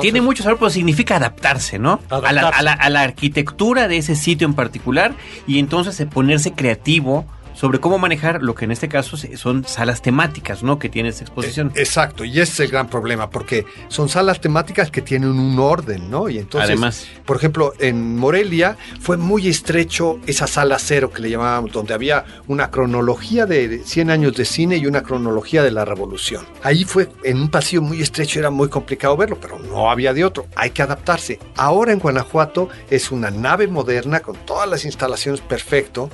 tiene 0.00 0.20
mucho 0.20 0.42
sabor, 0.42 0.58
pero 0.58 0.70
significa 0.70 1.16
adaptarse, 1.16 1.78
¿no? 1.78 2.00
A, 2.10 2.32
la, 2.32 3.00
arquitectura 3.02 3.88
de 3.88 3.98
ese 3.98 4.16
sitio 4.16 4.46
en 4.46 4.54
particular 4.54 5.14
y 5.46 5.58
entonces 5.58 6.06
ponerse 6.06 6.52
creativo 6.52 7.26
sobre 7.56 7.80
cómo 7.80 7.98
manejar 7.98 8.42
lo 8.42 8.54
que 8.54 8.66
en 8.66 8.70
este 8.70 8.88
caso 8.88 9.16
son 9.16 9.64
salas 9.64 10.02
temáticas, 10.02 10.62
¿no? 10.62 10.78
Que 10.78 10.88
tiene 10.88 11.08
esta 11.08 11.24
exposición. 11.24 11.72
Eh, 11.74 11.80
exacto, 11.80 12.24
y 12.24 12.32
ese 12.32 12.52
es 12.52 12.60
el 12.60 12.68
gran 12.68 12.88
problema, 12.88 13.30
porque 13.30 13.64
son 13.88 14.08
salas 14.08 14.40
temáticas 14.40 14.90
que 14.90 15.02
tienen 15.02 15.30
un 15.30 15.58
orden, 15.58 16.10
¿no? 16.10 16.28
Y 16.28 16.38
entonces, 16.38 16.70
Además, 16.70 17.06
por 17.24 17.36
ejemplo, 17.36 17.72
en 17.78 18.16
Morelia 18.16 18.76
fue 19.00 19.16
muy 19.16 19.48
estrecho 19.48 20.20
esa 20.26 20.46
sala 20.46 20.78
cero 20.78 21.10
que 21.10 21.22
le 21.22 21.30
llamábamos, 21.30 21.72
donde 21.72 21.94
había 21.94 22.24
una 22.46 22.70
cronología 22.70 23.46
de 23.46 23.80
100 23.84 24.10
años 24.10 24.34
de 24.36 24.44
cine 24.44 24.76
y 24.76 24.86
una 24.86 25.02
cronología 25.02 25.62
de 25.62 25.70
la 25.70 25.84
revolución. 25.84 26.44
Ahí 26.62 26.84
fue 26.84 27.08
en 27.24 27.40
un 27.40 27.48
pasillo 27.48 27.82
muy 27.82 28.02
estrecho, 28.02 28.38
era 28.38 28.50
muy 28.50 28.68
complicado 28.68 29.16
verlo, 29.16 29.38
pero 29.40 29.58
no 29.58 29.90
había 29.90 30.12
de 30.12 30.24
otro, 30.24 30.46
hay 30.54 30.70
que 30.70 30.82
adaptarse. 30.82 31.38
Ahora 31.56 31.92
en 31.92 31.98
Guanajuato 31.98 32.68
es 32.90 33.10
una 33.10 33.30
nave 33.30 33.66
moderna 33.66 34.20
con 34.20 34.36
todas 34.44 34.68
las 34.68 34.84
instalaciones 34.84 35.40
perfecto, 35.40 36.10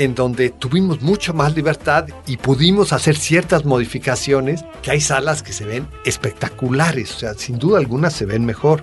en 0.00 0.14
donde 0.14 0.48
tuvimos 0.48 1.02
mucha 1.02 1.34
más 1.34 1.54
libertad 1.54 2.06
y 2.26 2.38
pudimos 2.38 2.94
hacer 2.94 3.16
ciertas 3.16 3.66
modificaciones, 3.66 4.64
que 4.80 4.92
hay 4.92 5.00
salas 5.02 5.42
que 5.42 5.52
se 5.52 5.66
ven 5.66 5.86
espectaculares, 6.06 7.14
o 7.14 7.18
sea, 7.18 7.34
sin 7.34 7.58
duda 7.58 7.78
alguna 7.78 8.08
se 8.08 8.24
ven 8.24 8.46
mejor. 8.46 8.82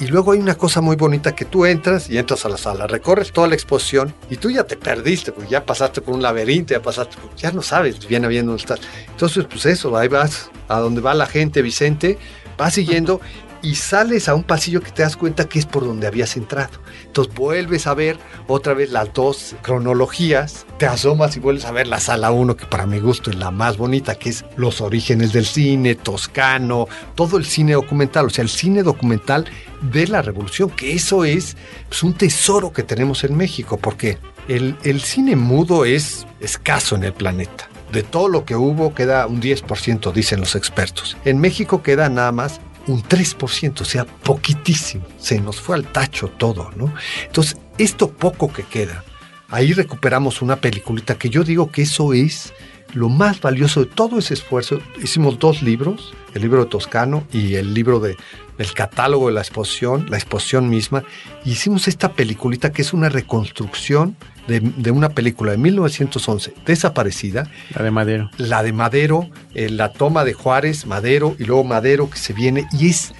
Y 0.00 0.08
luego 0.08 0.32
hay 0.32 0.40
una 0.40 0.56
cosa 0.56 0.80
muy 0.80 0.96
bonita 0.96 1.36
que 1.36 1.44
tú 1.44 1.66
entras 1.66 2.10
y 2.10 2.18
entras 2.18 2.44
a 2.46 2.48
la 2.48 2.56
sala, 2.56 2.88
recorres 2.88 3.30
toda 3.30 3.46
la 3.46 3.54
exposición 3.54 4.12
y 4.28 4.38
tú 4.38 4.50
ya 4.50 4.64
te 4.64 4.76
perdiste, 4.76 5.30
porque 5.30 5.50
ya 5.50 5.64
pasaste 5.64 6.00
por 6.00 6.16
un 6.16 6.22
laberinto, 6.22 6.74
ya 6.74 6.82
pasaste, 6.82 7.16
ya 7.36 7.52
no 7.52 7.62
sabes 7.62 8.04
bien 8.08 8.24
a 8.24 8.28
bien 8.28 8.46
dónde 8.46 8.60
estás. 8.60 8.80
Entonces, 9.08 9.46
pues 9.48 9.66
eso, 9.66 9.96
ahí 9.96 10.08
vas 10.08 10.50
a 10.66 10.80
donde 10.80 11.00
va 11.00 11.14
la 11.14 11.26
gente, 11.26 11.62
Vicente, 11.62 12.18
vas 12.58 12.74
siguiendo 12.74 13.20
y 13.66 13.74
sales 13.74 14.28
a 14.28 14.36
un 14.36 14.44
pasillo 14.44 14.80
que 14.80 14.92
te 14.92 15.02
das 15.02 15.16
cuenta 15.16 15.48
que 15.48 15.58
es 15.58 15.66
por 15.66 15.84
donde 15.84 16.06
habías 16.06 16.36
entrado. 16.36 16.78
Entonces 17.04 17.34
vuelves 17.34 17.88
a 17.88 17.94
ver 17.94 18.16
otra 18.46 18.74
vez 18.74 18.92
las 18.92 19.12
dos 19.12 19.56
cronologías, 19.60 20.66
te 20.78 20.86
asomas 20.86 21.36
y 21.36 21.40
vuelves 21.40 21.64
a 21.64 21.72
ver 21.72 21.88
la 21.88 21.98
sala 21.98 22.30
1, 22.30 22.56
que 22.56 22.66
para 22.66 22.86
mi 22.86 23.00
gusto 23.00 23.28
es 23.28 23.36
la 23.36 23.50
más 23.50 23.76
bonita, 23.76 24.14
que 24.14 24.28
es 24.28 24.44
los 24.56 24.80
orígenes 24.80 25.32
del 25.32 25.46
cine, 25.46 25.96
toscano, 25.96 26.86
todo 27.16 27.38
el 27.38 27.44
cine 27.44 27.72
documental, 27.72 28.26
o 28.26 28.30
sea, 28.30 28.42
el 28.42 28.50
cine 28.50 28.84
documental 28.84 29.46
de 29.82 30.06
la 30.06 30.22
revolución, 30.22 30.70
que 30.70 30.94
eso 30.94 31.24
es 31.24 31.56
pues, 31.88 32.04
un 32.04 32.14
tesoro 32.14 32.72
que 32.72 32.84
tenemos 32.84 33.24
en 33.24 33.36
México, 33.36 33.78
porque 33.78 34.18
el, 34.46 34.76
el 34.84 35.00
cine 35.00 35.34
mudo 35.34 35.84
es 35.84 36.24
escaso 36.38 36.94
en 36.94 37.02
el 37.02 37.12
planeta. 37.12 37.68
De 37.90 38.02
todo 38.02 38.28
lo 38.28 38.44
que 38.44 38.56
hubo 38.56 38.94
queda 38.94 39.26
un 39.26 39.40
10%, 39.40 40.12
dicen 40.12 40.40
los 40.40 40.54
expertos. 40.54 41.16
En 41.24 41.38
México 41.38 41.82
queda 41.82 42.08
nada 42.08 42.32
más 42.32 42.60
un 42.86 43.02
3%, 43.02 43.80
o 43.80 43.84
sea, 43.84 44.04
poquitísimo. 44.04 45.06
Se 45.18 45.40
nos 45.40 45.60
fue 45.60 45.76
al 45.76 45.90
tacho 45.90 46.28
todo, 46.28 46.70
¿no? 46.76 46.92
Entonces, 47.24 47.56
esto 47.78 48.10
poco 48.10 48.52
que 48.52 48.62
queda, 48.62 49.04
ahí 49.48 49.72
recuperamos 49.72 50.42
una 50.42 50.56
peliculita 50.56 51.18
que 51.18 51.30
yo 51.30 51.44
digo 51.44 51.70
que 51.70 51.82
eso 51.82 52.12
es 52.12 52.52
lo 52.94 53.08
más 53.08 53.40
valioso 53.40 53.80
de 53.80 53.86
todo 53.86 54.18
ese 54.18 54.34
esfuerzo. 54.34 54.78
Hicimos 55.02 55.38
dos 55.38 55.62
libros, 55.62 56.14
el 56.34 56.42
libro 56.42 56.64
de 56.64 56.70
Toscano 56.70 57.26
y 57.32 57.54
el 57.54 57.74
libro 57.74 58.00
de, 58.00 58.16
del 58.58 58.72
catálogo 58.72 59.28
de 59.28 59.34
la 59.34 59.40
exposición, 59.40 60.06
la 60.08 60.16
exposición 60.16 60.68
misma. 60.68 61.04
Y 61.44 61.52
hicimos 61.52 61.88
esta 61.88 62.12
peliculita 62.12 62.72
que 62.72 62.82
es 62.82 62.92
una 62.92 63.08
reconstrucción 63.08 64.16
de, 64.48 64.60
de, 64.60 64.90
una 64.90 65.10
película 65.10 65.52
de 65.52 65.58
1911 65.58 66.54
desaparecida. 66.64 67.50
La 67.74 67.82
de 67.82 67.90
Madero. 67.90 68.30
La 68.38 68.62
de 68.62 68.72
Madero, 68.72 69.28
eh, 69.54 69.68
la 69.70 69.92
toma 69.92 70.24
de 70.24 70.32
Juárez, 70.32 70.86
Madero 70.86 71.34
y 71.38 71.44
luego 71.44 71.64
Madero 71.64 72.08
que 72.08 72.18
se 72.18 72.32
viene 72.32 72.66
y 72.72 72.88
es 72.88 73.12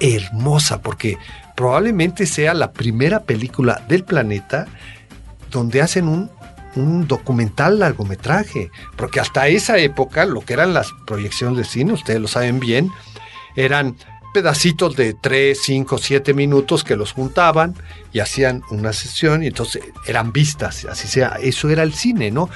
hermosa 0.00 0.80
porque 0.80 1.18
probablemente 1.54 2.24
sea 2.24 2.54
la 2.54 2.72
primera 2.72 3.20
película 3.20 3.84
del 3.86 4.04
planeta 4.04 4.66
donde 5.50 5.82
hacen 5.82 6.08
un, 6.08 6.30
un 6.76 7.06
documental 7.06 7.78
largometraje, 7.78 8.70
porque 8.96 9.20
hasta 9.20 9.48
esa 9.48 9.78
época 9.78 10.24
lo 10.24 10.40
que 10.40 10.52
eran 10.52 10.74
las 10.74 10.92
proyecciones 11.06 11.58
de 11.58 11.64
cine, 11.64 11.92
ustedes 11.92 12.20
lo 12.20 12.28
saben 12.28 12.60
bien, 12.60 12.90
eran 13.56 13.96
pedacitos 14.32 14.94
de 14.96 15.14
3, 15.14 15.58
5, 15.60 15.98
7 15.98 16.34
minutos 16.34 16.84
que 16.84 16.96
los 16.96 17.12
juntaban 17.12 17.74
y 18.12 18.20
hacían 18.20 18.62
una 18.70 18.92
sesión 18.92 19.42
y 19.42 19.48
entonces 19.48 19.82
eran 20.06 20.32
vistas, 20.32 20.84
así 20.84 21.08
sea, 21.08 21.36
eso 21.42 21.68
era 21.68 21.82
el 21.82 21.92
cine, 21.92 22.30
¿no? 22.30 22.48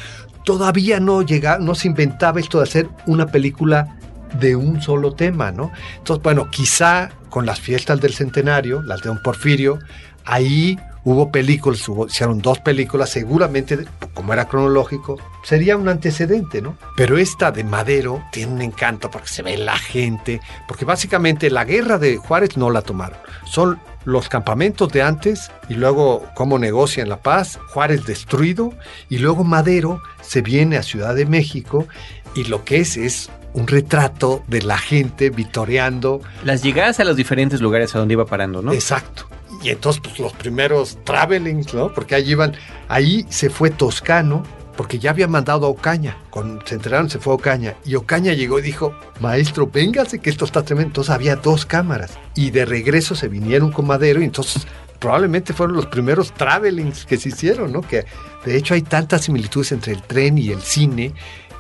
Todavía 0.45 1.01
no 1.01 1.23
llegaba, 1.23 1.59
no 1.59 1.75
se 1.75 1.89
inventaba 1.89 2.39
esto 2.39 2.59
de 2.59 2.65
hacer 2.65 2.89
una 3.07 3.27
película 3.27 3.97
de 4.39 4.57
un 4.57 4.83
solo 4.83 5.15
tema, 5.15 5.53
¿no? 5.53 5.73
Entonces, 5.99 6.23
bueno, 6.23 6.51
quizá 6.51 7.11
con 7.31 7.47
las 7.47 7.61
fiestas 7.61 8.01
del 8.01 8.15
centenario, 8.15 8.83
las 8.83 9.01
de 9.01 9.09
Don 9.09 9.23
Porfirio, 9.23 9.79
ahí 10.25 10.79
hubo 11.05 11.31
películas, 11.31 11.87
hubo, 11.89 12.07
hicieron 12.07 12.41
dos 12.41 12.59
películas, 12.59 13.11
seguramente, 13.11 13.87
como 14.15 14.33
era 14.33 14.47
cronológico, 14.47 15.19
sería 15.43 15.77
un 15.77 15.89
antecedente, 15.89 16.63
¿no? 16.63 16.77
Pero 16.97 17.19
esta 17.19 17.53
de 17.53 17.65
Madero 17.65 18.23
tiene 18.33 18.53
un 18.53 18.63
encanto 18.63 19.11
porque 19.11 19.29
se 19.29 19.43
ve 19.43 19.57
la 19.59 19.77
gente, 19.77 20.41
porque 20.67 20.85
básicamente 20.85 21.51
la 21.51 21.65
guerra 21.65 21.99
de 21.99 22.17
Juárez 22.17 22.57
no 22.57 22.71
la 22.71 22.83
tomaron. 22.83 23.19
Son 23.45 23.79
los 24.05 24.29
campamentos 24.29 24.91
de 24.93 25.03
antes 25.03 25.51
y 25.69 25.75
luego 25.75 26.27
cómo 26.35 26.59
negocian 26.59 27.09
la 27.09 27.19
paz, 27.19 27.59
Juárez 27.69 28.05
destruido 28.05 28.73
y 29.09 29.19
luego 29.19 29.45
Madero 29.45 30.03
se 30.23 30.43
viene 30.43 30.77
a 30.77 30.83
Ciudad 30.83 31.15
de 31.15 31.27
México 31.27 31.87
y 32.35 32.45
lo 32.45 32.65
que 32.65 32.81
es 32.81 32.97
es 32.97 33.31
un 33.55 33.67
retrato 33.67 34.43
de 34.49 34.63
la 34.63 34.77
gente 34.77 35.31
vitoreando. 35.31 36.21
Las 36.45 36.63
llegadas 36.63 37.01
a 37.01 37.05
los 37.05 37.17
diferentes 37.17 37.61
lugares 37.61 37.95
a 37.95 38.01
donde 38.01 38.15
iba 38.15 38.27
parando, 38.27 38.61
¿no? 38.61 38.73
Exacto. 38.73 39.29
Y 39.65 39.71
entonces, 39.71 40.03
pues 40.05 40.19
los 40.19 40.35
primeros 40.35 40.99
travelings, 41.05 41.73
¿no? 41.73 41.93
Porque 41.93 42.15
ahí 42.15 42.31
iban, 42.31 42.53
ahí 42.87 43.25
se 43.31 43.49
fue 43.49 43.71
Toscano, 43.71 44.43
porque 44.77 44.99
ya 44.99 45.09
había 45.09 45.27
mandado 45.27 45.65
a 45.65 45.71
Ocaña. 45.71 46.19
Cuando 46.29 46.65
se 46.67 46.75
enteraron, 46.75 47.09
se 47.09 47.19
fue 47.19 47.33
a 47.33 47.37
Ocaña. 47.37 47.75
Y 47.83 47.95
Ocaña 47.95 48.35
llegó 48.35 48.59
y 48.59 48.63
dijo, 48.63 48.95
maestro, 49.21 49.67
véngase 49.67 50.19
que 50.19 50.29
esto 50.29 50.45
está 50.45 50.63
tremendo. 50.63 50.89
Entonces 50.89 51.15
había 51.15 51.37
dos 51.37 51.65
cámaras. 51.65 52.19
Y 52.35 52.51
de 52.51 52.67
regreso 52.67 53.15
se 53.15 53.29
vinieron 53.29 53.73
con 53.73 53.87
Madero 53.87 54.21
y 54.21 54.25
entonces 54.25 54.67
probablemente 54.99 55.55
fueron 55.55 55.77
los 55.77 55.87
primeros 55.87 56.33
travelings 56.33 57.07
que 57.07 57.17
se 57.17 57.31
hicieron, 57.31 57.73
¿no? 57.73 57.81
Que 57.81 58.05
de 58.45 58.57
hecho 58.59 58.75
hay 58.75 58.83
tantas 58.83 59.23
similitudes 59.23 59.73
entre 59.73 59.95
el 59.95 60.03
tren 60.03 60.37
y 60.37 60.51
el 60.51 60.61
cine 60.61 61.15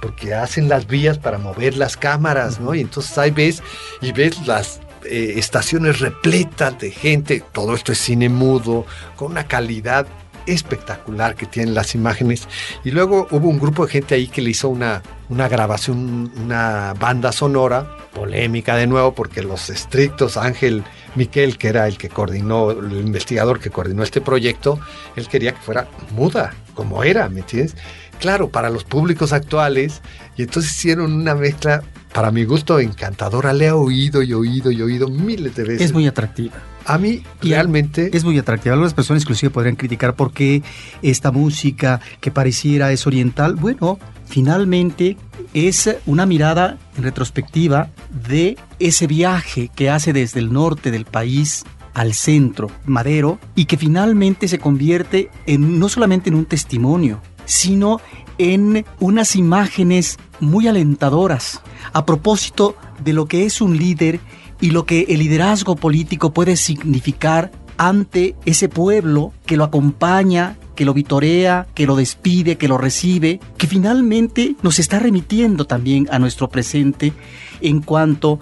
porque 0.04 0.34
hacen 0.34 0.68
las 0.68 0.87
vías 0.87 1.16
para 1.16 1.38
mover 1.38 1.78
las 1.78 1.96
cámaras, 1.96 2.61
¿no? 2.61 2.75
Y 2.75 2.82
entonces 2.82 3.16
ahí 3.16 3.30
ves 3.30 3.62
y 4.02 4.12
ves 4.12 4.46
las 4.46 4.80
eh, 5.04 5.34
estaciones 5.37 6.00
repletas 6.00 6.78
de 6.78 6.90
gente, 6.90 7.42
todo 7.52 7.75
esto 7.75 7.92
es 7.92 7.99
cine 7.99 8.28
mudo, 8.28 8.87
con 9.16 9.32
una 9.32 9.46
calidad 9.46 10.06
espectacular 10.46 11.34
que 11.34 11.46
tienen 11.46 11.75
las 11.75 11.94
imágenes. 11.94 12.49
Y 12.84 12.90
luego 12.90 13.26
hubo 13.30 13.49
un 13.49 13.58
grupo 13.58 13.87
de 13.87 13.92
gente 13.92 14.14
ahí 14.14 14.28
que 14.28 14.42
le 14.42 14.50
hizo 14.50 14.68
una, 14.68 15.02
una 15.28 15.49
grabación, 15.49 16.32
una 16.37 16.94
banda 16.99 17.32
sonora, 17.32 17.96
polémica 18.14 18.76
de 18.76 18.87
nuevo, 18.87 19.14
porque 19.14 19.42
los 19.42 19.70
estrictos, 19.70 20.37
Ángel 20.37 20.84
Miquel, 21.14 21.58
que 21.58 21.68
era 21.68 21.87
el 21.87 21.99
que 21.99 22.08
coordinó, 22.08 22.70
el 22.70 22.92
investigador 22.92 23.61
que 23.61 23.70
coordinó 23.70 24.02
este 24.02 24.20
proyecto, 24.20 24.78
él 25.16 25.28
quería 25.28 25.52
que 25.52 25.61
fuera 25.61 25.88
muda, 26.12 26.54
como 26.75 27.02
era, 27.02 27.28
¿me 27.28 27.40
entiendes? 27.40 27.76
Claro, 28.20 28.49
para 28.49 28.70
los 28.70 28.84
públicos 28.84 29.32
actuales, 29.32 30.00
y 30.37 30.42
entonces 30.42 30.73
hicieron 30.73 31.12
una 31.12 31.34
mezcla, 31.34 31.82
para 32.14 32.30
mi 32.30 32.44
gusto, 32.44 32.78
encantadora. 32.78 33.52
Le 33.52 33.66
he 33.66 33.73
oído 33.73 34.23
y 34.23 34.33
oído 34.33 34.71
y 34.71 34.80
oído 34.80 35.09
miles 35.09 35.56
de 35.56 35.64
veces. 35.64 35.80
Es 35.80 35.92
muy 35.92 36.06
atractiva. 36.06 36.54
A 36.87 36.97
mí 36.97 37.25
realmente... 37.42 38.16
Es 38.16 38.23
muy 38.23 38.38
atractiva. 38.38 38.75
Algunas 38.75 38.94
personas 38.94 39.25
inclusive 39.25 39.50
podrían 39.50 39.75
criticar 39.75 40.14
por 40.14 40.33
qué 40.33 40.62
esta 41.02 41.33
música 41.33 42.00
que 42.21 42.30
pareciera 42.30 42.92
es 42.92 43.09
oriental. 43.09 43.56
Bueno, 43.56 43.99
finalmente 44.26 45.16
es 45.54 45.90
una 46.06 46.25
mirada 46.25 46.78
en 46.97 47.02
retrospectiva 47.02 47.90
de 48.28 48.56
ese 48.78 49.09
viaje 49.09 49.68
que 49.75 49.90
hace 49.90 50.12
desde 50.12 50.38
el 50.38 50.52
norte 50.52 50.92
del 50.92 51.06
país 51.06 51.64
al 51.94 52.14
centro, 52.14 52.71
Madero, 52.87 53.40
y 53.56 53.64
que 53.64 53.76
finalmente 53.76 54.47
se 54.47 54.61
convierte 54.61 55.30
en 55.47 55.80
no 55.80 55.88
solamente 55.88 56.28
en 56.28 56.37
un 56.37 56.44
testimonio, 56.44 57.21
sino 57.44 58.00
en 58.38 58.84
unas 59.00 59.36
imágenes 59.36 60.18
muy 60.40 60.68
alentadoras 60.68 61.62
a 61.92 62.04
propósito 62.04 62.76
de 63.02 63.12
lo 63.12 63.26
que 63.26 63.44
es 63.44 63.60
un 63.60 63.76
líder 63.76 64.20
y 64.60 64.70
lo 64.70 64.86
que 64.86 65.06
el 65.08 65.18
liderazgo 65.18 65.76
político 65.76 66.32
puede 66.32 66.56
significar 66.56 67.52
ante 67.76 68.36
ese 68.44 68.68
pueblo 68.68 69.32
que 69.46 69.56
lo 69.56 69.64
acompaña, 69.64 70.56
que 70.74 70.84
lo 70.84 70.94
vitorea, 70.94 71.66
que 71.74 71.86
lo 71.86 71.96
despide, 71.96 72.56
que 72.56 72.68
lo 72.68 72.78
recibe, 72.78 73.40
que 73.58 73.66
finalmente 73.66 74.56
nos 74.62 74.78
está 74.78 74.98
remitiendo 74.98 75.66
también 75.66 76.08
a 76.10 76.18
nuestro 76.18 76.48
presente 76.48 77.12
en 77.60 77.80
cuanto 77.80 78.40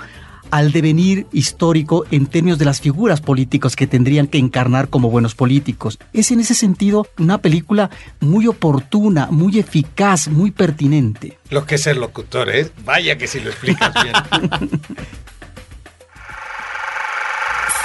al 0.52 0.70
devenir 0.70 1.26
histórico 1.32 2.04
en 2.10 2.26
términos 2.26 2.58
de 2.58 2.66
las 2.66 2.82
figuras 2.82 3.22
políticas 3.22 3.74
que 3.74 3.86
tendrían 3.86 4.26
que 4.26 4.36
encarnar 4.36 4.88
como 4.88 5.10
buenos 5.10 5.34
políticos. 5.34 5.98
Es 6.12 6.30
en 6.30 6.40
ese 6.40 6.54
sentido 6.54 7.08
una 7.18 7.38
película 7.38 7.88
muy 8.20 8.46
oportuna, 8.46 9.28
muy 9.30 9.58
eficaz, 9.58 10.28
muy 10.28 10.50
pertinente. 10.50 11.38
Lo 11.48 11.64
que 11.64 11.76
es 11.76 11.86
el 11.86 12.00
locutor, 12.00 12.50
¿eh? 12.50 12.70
Vaya 12.84 13.16
que 13.16 13.26
si 13.26 13.40
lo 13.40 13.48
explicas 13.48 13.94
bien. 14.02 14.14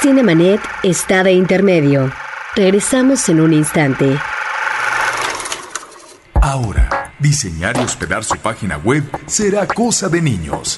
Cinemanet 0.02 0.60
está 0.84 1.24
de 1.24 1.32
intermedio. 1.32 2.12
Regresamos 2.54 3.30
en 3.30 3.40
un 3.40 3.54
instante. 3.54 4.18
Ahora 6.42 7.08
Diseñar 7.20 7.76
y 7.78 7.80
hospedar 7.80 8.24
su 8.24 8.38
página 8.38 8.78
web 8.78 9.04
será 9.26 9.66
cosa 9.66 10.08
de 10.08 10.22
niños. 10.22 10.78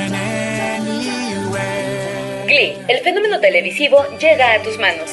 Glee, 2.51 2.75
el 2.89 2.99
fenómeno 2.99 3.39
televisivo 3.39 4.05
llega 4.19 4.51
a 4.51 4.61
tus 4.61 4.77
manos. 4.77 5.09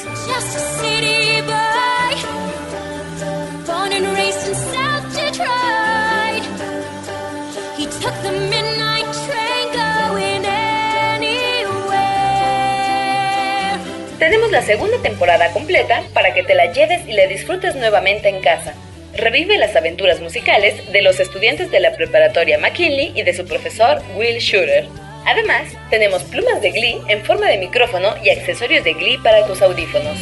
Tenemos 14.19 14.51
la 14.51 14.63
segunda 14.63 15.01
temporada 15.01 15.53
completa 15.53 16.03
para 16.13 16.35
que 16.35 16.43
te 16.43 16.57
la 16.57 16.73
lleves 16.73 17.07
y 17.07 17.13
la 17.13 17.29
disfrutes 17.29 17.77
nuevamente 17.77 18.29
en 18.29 18.41
casa. 18.41 18.75
Revive 19.15 19.59
las 19.59 19.77
aventuras 19.77 20.21
musicales 20.21 20.91
de 20.91 21.03
los 21.03 21.21
estudiantes 21.21 21.71
de 21.71 21.79
la 21.79 21.95
preparatoria 21.95 22.59
McKinley 22.59 23.13
y 23.15 23.23
de 23.23 23.33
su 23.33 23.47
profesor 23.47 24.03
Will 24.17 24.39
Shooter. 24.39 24.89
Además, 25.25 25.69
tenemos 25.91 26.23
plumas 26.25 26.61
de 26.63 26.71
Glee 26.71 27.01
en 27.09 27.25
forma 27.25 27.47
de 27.47 27.59
micrófono 27.59 28.15
y 28.23 28.31
accesorios 28.31 28.85
de 28.85 28.95
Glee 28.95 29.19
para 29.19 29.47
tus 29.47 29.61
audífonos. 29.63 30.19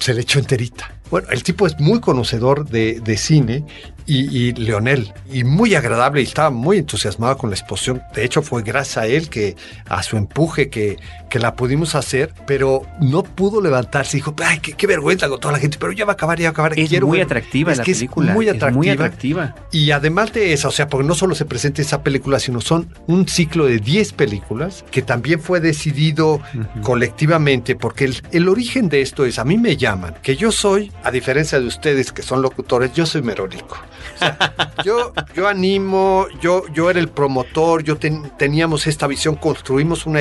se 0.00 0.14
le 0.14 0.22
echó 0.22 0.40
enterita. 0.40 0.92
Bueno, 1.10 1.28
el 1.30 1.42
tipo 1.42 1.66
es 1.66 1.78
muy 1.78 2.00
conocedor 2.00 2.68
de, 2.68 3.00
de 3.00 3.16
cine 3.16 3.64
y, 4.06 4.36
y 4.48 4.52
Leonel, 4.52 5.12
y 5.32 5.42
muy 5.44 5.74
agradable, 5.74 6.20
y 6.20 6.24
estaba 6.24 6.50
muy 6.50 6.78
entusiasmado 6.78 7.36
con 7.36 7.50
la 7.50 7.56
exposición. 7.56 8.02
De 8.14 8.24
hecho, 8.24 8.40
fue 8.42 8.62
gracias 8.62 8.98
a 8.98 9.06
él 9.06 9.28
que, 9.28 9.56
a 9.88 10.02
su 10.04 10.16
empuje, 10.16 10.68
que, 10.70 10.96
que 11.28 11.38
la 11.40 11.54
pudimos 11.56 11.96
hacer, 11.96 12.32
pero 12.46 12.82
no 13.00 13.24
pudo 13.24 13.60
levantarse. 13.60 14.16
Dijo, 14.16 14.34
ay, 14.44 14.60
qué, 14.60 14.74
qué 14.74 14.86
vergüenza 14.86 15.28
con 15.28 15.40
toda 15.40 15.52
la 15.52 15.58
gente, 15.58 15.76
pero 15.80 15.90
ya 15.92 16.04
va 16.04 16.12
a 16.12 16.14
acabar, 16.14 16.38
ya 16.38 16.44
va 16.44 16.48
a 16.50 16.52
acabar. 16.52 16.78
Es 16.78 16.88
Quiero 16.88 17.08
muy 17.08 17.18
ver". 17.18 17.26
atractiva 17.26 17.72
Es 17.72 17.78
la 17.78 17.84
que 17.84 17.90
es 17.92 17.98
película. 17.98 18.32
muy 18.32 18.48
es 18.48 18.54
atractiva. 18.54 18.76
muy 18.78 18.88
atractiva. 18.90 19.54
Y 19.72 19.90
además 19.90 20.32
de 20.32 20.52
eso, 20.52 20.68
o 20.68 20.72
sea, 20.72 20.86
porque 20.88 21.06
no 21.06 21.14
solo 21.16 21.34
se 21.34 21.44
presenta 21.44 21.82
esa 21.82 22.02
película, 22.04 22.38
sino 22.38 22.60
son 22.60 22.88
un 23.08 23.26
ciclo 23.28 23.66
de 23.66 23.78
10 23.78 24.12
películas 24.12 24.84
que 24.92 25.02
también 25.02 25.40
fue 25.40 25.58
decidido 25.60 26.40
colectivamente, 26.82 27.74
porque 27.74 28.04
el, 28.04 28.16
el 28.30 28.48
origen 28.48 28.88
de 28.88 29.00
esto 29.02 29.24
es, 29.24 29.40
a 29.40 29.44
mí 29.44 29.58
me 29.58 29.76
llaman, 29.76 30.14
que 30.22 30.36
yo 30.36 30.52
soy, 30.52 30.92
a 31.06 31.10
diferencia 31.10 31.60
de 31.60 31.66
ustedes 31.66 32.10
que 32.12 32.22
son 32.22 32.42
locutores, 32.42 32.92
yo 32.92 33.06
soy 33.06 33.22
merólico. 33.22 33.76
O 34.14 34.18
sea, 34.18 34.72
yo, 34.84 35.12
yo 35.34 35.46
animo, 35.46 36.26
yo, 36.40 36.64
yo 36.72 36.90
era 36.90 36.98
el 36.98 37.08
promotor, 37.08 37.82
yo 37.84 37.96
ten- 37.96 38.30
teníamos 38.38 38.86
esta 38.86 39.06
visión, 39.06 39.36
construimos 39.36 40.06
una 40.06 40.20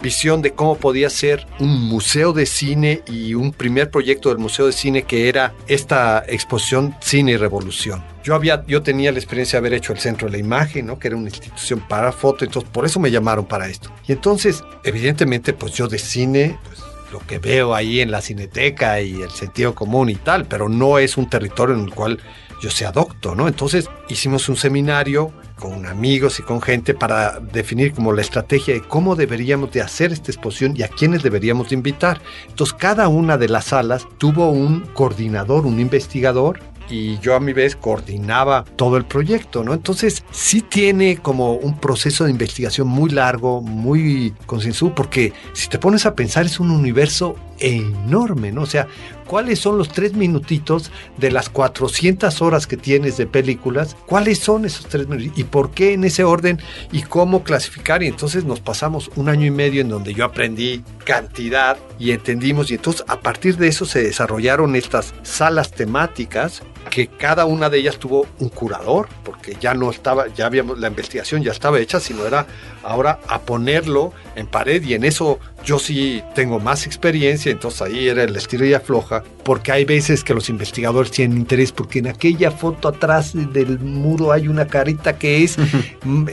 visión 0.00 0.40
de 0.42 0.52
cómo 0.52 0.76
podía 0.76 1.10
ser 1.10 1.46
un 1.58 1.88
museo 1.88 2.32
de 2.32 2.46
cine 2.46 3.02
y 3.06 3.34
un 3.34 3.52
primer 3.52 3.90
proyecto 3.90 4.28
del 4.28 4.38
museo 4.38 4.66
de 4.66 4.72
cine 4.72 5.02
que 5.02 5.28
era 5.28 5.52
esta 5.66 6.24
exposición 6.28 6.94
Cine 7.00 7.32
y 7.32 7.36
Revolución. 7.36 8.02
Yo, 8.24 8.34
había, 8.36 8.64
yo 8.66 8.82
tenía 8.82 9.10
la 9.10 9.18
experiencia 9.18 9.56
de 9.60 9.66
haber 9.66 9.74
hecho 9.78 9.92
el 9.92 9.98
Centro 9.98 10.26
de 10.28 10.32
la 10.32 10.38
Imagen, 10.38 10.86
¿no? 10.86 10.98
que 10.98 11.08
era 11.08 11.16
una 11.16 11.28
institución 11.28 11.80
para 11.88 12.12
foto, 12.12 12.44
entonces 12.44 12.70
por 12.72 12.86
eso 12.86 13.00
me 13.00 13.10
llamaron 13.10 13.44
para 13.44 13.68
esto. 13.68 13.90
Y 14.06 14.12
entonces, 14.12 14.62
evidentemente, 14.84 15.52
pues 15.52 15.72
yo 15.72 15.88
de 15.88 15.98
cine, 15.98 16.56
pues 16.64 16.78
lo 17.12 17.20
que 17.20 17.38
veo 17.38 17.74
ahí 17.74 18.00
en 18.00 18.10
la 18.10 18.20
cineteca 18.20 19.00
y 19.00 19.22
el 19.22 19.30
sentido 19.30 19.74
común 19.74 20.08
y 20.08 20.14
tal, 20.16 20.46
pero 20.46 20.68
no 20.68 20.98
es 20.98 21.16
un 21.16 21.28
territorio 21.28 21.74
en 21.74 21.84
el 21.84 21.94
cual 21.94 22.18
yo 22.60 22.70
sea 22.70 22.92
docto, 22.92 23.34
¿no? 23.34 23.48
Entonces 23.48 23.90
hicimos 24.08 24.48
un 24.48 24.56
seminario 24.56 25.32
con 25.58 25.86
amigos 25.86 26.40
y 26.40 26.42
con 26.42 26.60
gente 26.60 26.94
para 26.94 27.38
definir 27.38 27.92
como 27.92 28.12
la 28.12 28.22
estrategia 28.22 28.74
de 28.74 28.82
cómo 28.82 29.14
deberíamos 29.14 29.70
de 29.72 29.80
hacer 29.80 30.12
esta 30.12 30.32
exposición 30.32 30.74
y 30.76 30.82
a 30.82 30.88
quiénes 30.88 31.22
deberíamos 31.22 31.68
de 31.68 31.74
invitar. 31.76 32.20
Entonces 32.48 32.74
cada 32.78 33.08
una 33.08 33.36
de 33.36 33.48
las 33.48 33.66
salas 33.66 34.06
tuvo 34.18 34.50
un 34.50 34.80
coordinador, 34.94 35.66
un 35.66 35.78
investigador 35.80 36.60
y 36.88 37.18
yo 37.18 37.34
a 37.34 37.40
mi 37.40 37.52
vez 37.52 37.76
coordinaba 37.76 38.64
todo 38.76 38.96
el 38.96 39.04
proyecto, 39.04 39.64
¿no? 39.64 39.74
Entonces 39.74 40.24
sí 40.30 40.60
tiene 40.60 41.16
como 41.16 41.54
un 41.54 41.78
proceso 41.78 42.24
de 42.24 42.30
investigación 42.30 42.88
muy 42.88 43.10
largo, 43.10 43.60
muy 43.60 44.34
concienzudo, 44.46 44.94
porque 44.94 45.32
si 45.52 45.68
te 45.68 45.78
pones 45.78 46.06
a 46.06 46.14
pensar 46.14 46.46
es 46.46 46.60
un 46.60 46.70
universo 46.70 47.36
enorme, 47.62 48.52
¿no? 48.52 48.62
O 48.62 48.66
sea, 48.66 48.88
¿cuáles 49.26 49.58
son 49.58 49.78
los 49.78 49.88
tres 49.88 50.14
minutitos 50.14 50.90
de 51.16 51.30
las 51.30 51.48
400 51.48 52.42
horas 52.42 52.66
que 52.66 52.76
tienes 52.76 53.16
de 53.16 53.26
películas? 53.26 53.96
¿Cuáles 54.06 54.38
son 54.38 54.64
esos 54.64 54.86
tres 54.86 55.08
minutos? 55.08 55.38
¿Y 55.38 55.44
por 55.44 55.70
qué 55.70 55.94
en 55.94 56.04
ese 56.04 56.24
orden? 56.24 56.60
¿Y 56.90 57.02
cómo 57.02 57.44
clasificar? 57.44 58.02
Y 58.02 58.08
entonces 58.08 58.44
nos 58.44 58.60
pasamos 58.60 59.10
un 59.16 59.28
año 59.28 59.46
y 59.46 59.50
medio 59.50 59.80
en 59.80 59.88
donde 59.88 60.12
yo 60.12 60.24
aprendí 60.24 60.82
cantidad 61.04 61.78
y 61.98 62.10
entendimos 62.10 62.70
y 62.70 62.74
entonces 62.74 63.04
a 63.08 63.20
partir 63.20 63.56
de 63.56 63.68
eso 63.68 63.86
se 63.86 64.02
desarrollaron 64.02 64.76
estas 64.76 65.14
salas 65.22 65.70
temáticas 65.72 66.62
que 66.90 67.06
cada 67.06 67.44
una 67.46 67.70
de 67.70 67.78
ellas 67.78 67.96
tuvo 67.98 68.26
un 68.38 68.48
curador, 68.48 69.08
porque 69.24 69.56
ya 69.60 69.74
no 69.74 69.90
estaba, 69.90 70.26
ya 70.34 70.46
habíamos, 70.46 70.78
la 70.78 70.88
investigación 70.88 71.42
ya 71.42 71.52
estaba 71.52 71.78
hecha, 71.80 72.00
sino 72.00 72.26
era 72.26 72.46
ahora 72.82 73.20
a 73.28 73.40
ponerlo 73.40 74.12
en 74.36 74.46
pared 74.46 74.82
y 74.82 74.94
en 74.94 75.04
eso 75.04 75.38
yo 75.64 75.78
sí 75.78 76.22
tengo 76.34 76.58
más 76.60 76.86
experiencia, 76.86 77.50
entonces 77.52 77.82
ahí 77.82 78.08
era 78.08 78.24
el 78.24 78.34
estilo 78.36 78.64
y 78.66 78.74
afloja, 78.74 79.22
porque 79.44 79.72
hay 79.72 79.84
veces 79.84 80.24
que 80.24 80.34
los 80.34 80.48
investigadores 80.48 81.12
tienen 81.12 81.38
interés, 81.38 81.72
porque 81.72 82.00
en 82.00 82.08
aquella 82.08 82.50
foto 82.50 82.88
atrás 82.88 83.32
del 83.34 83.78
muro 83.78 84.32
hay 84.32 84.48
una 84.48 84.66
carita 84.66 85.16
que 85.18 85.44
es 85.44 85.56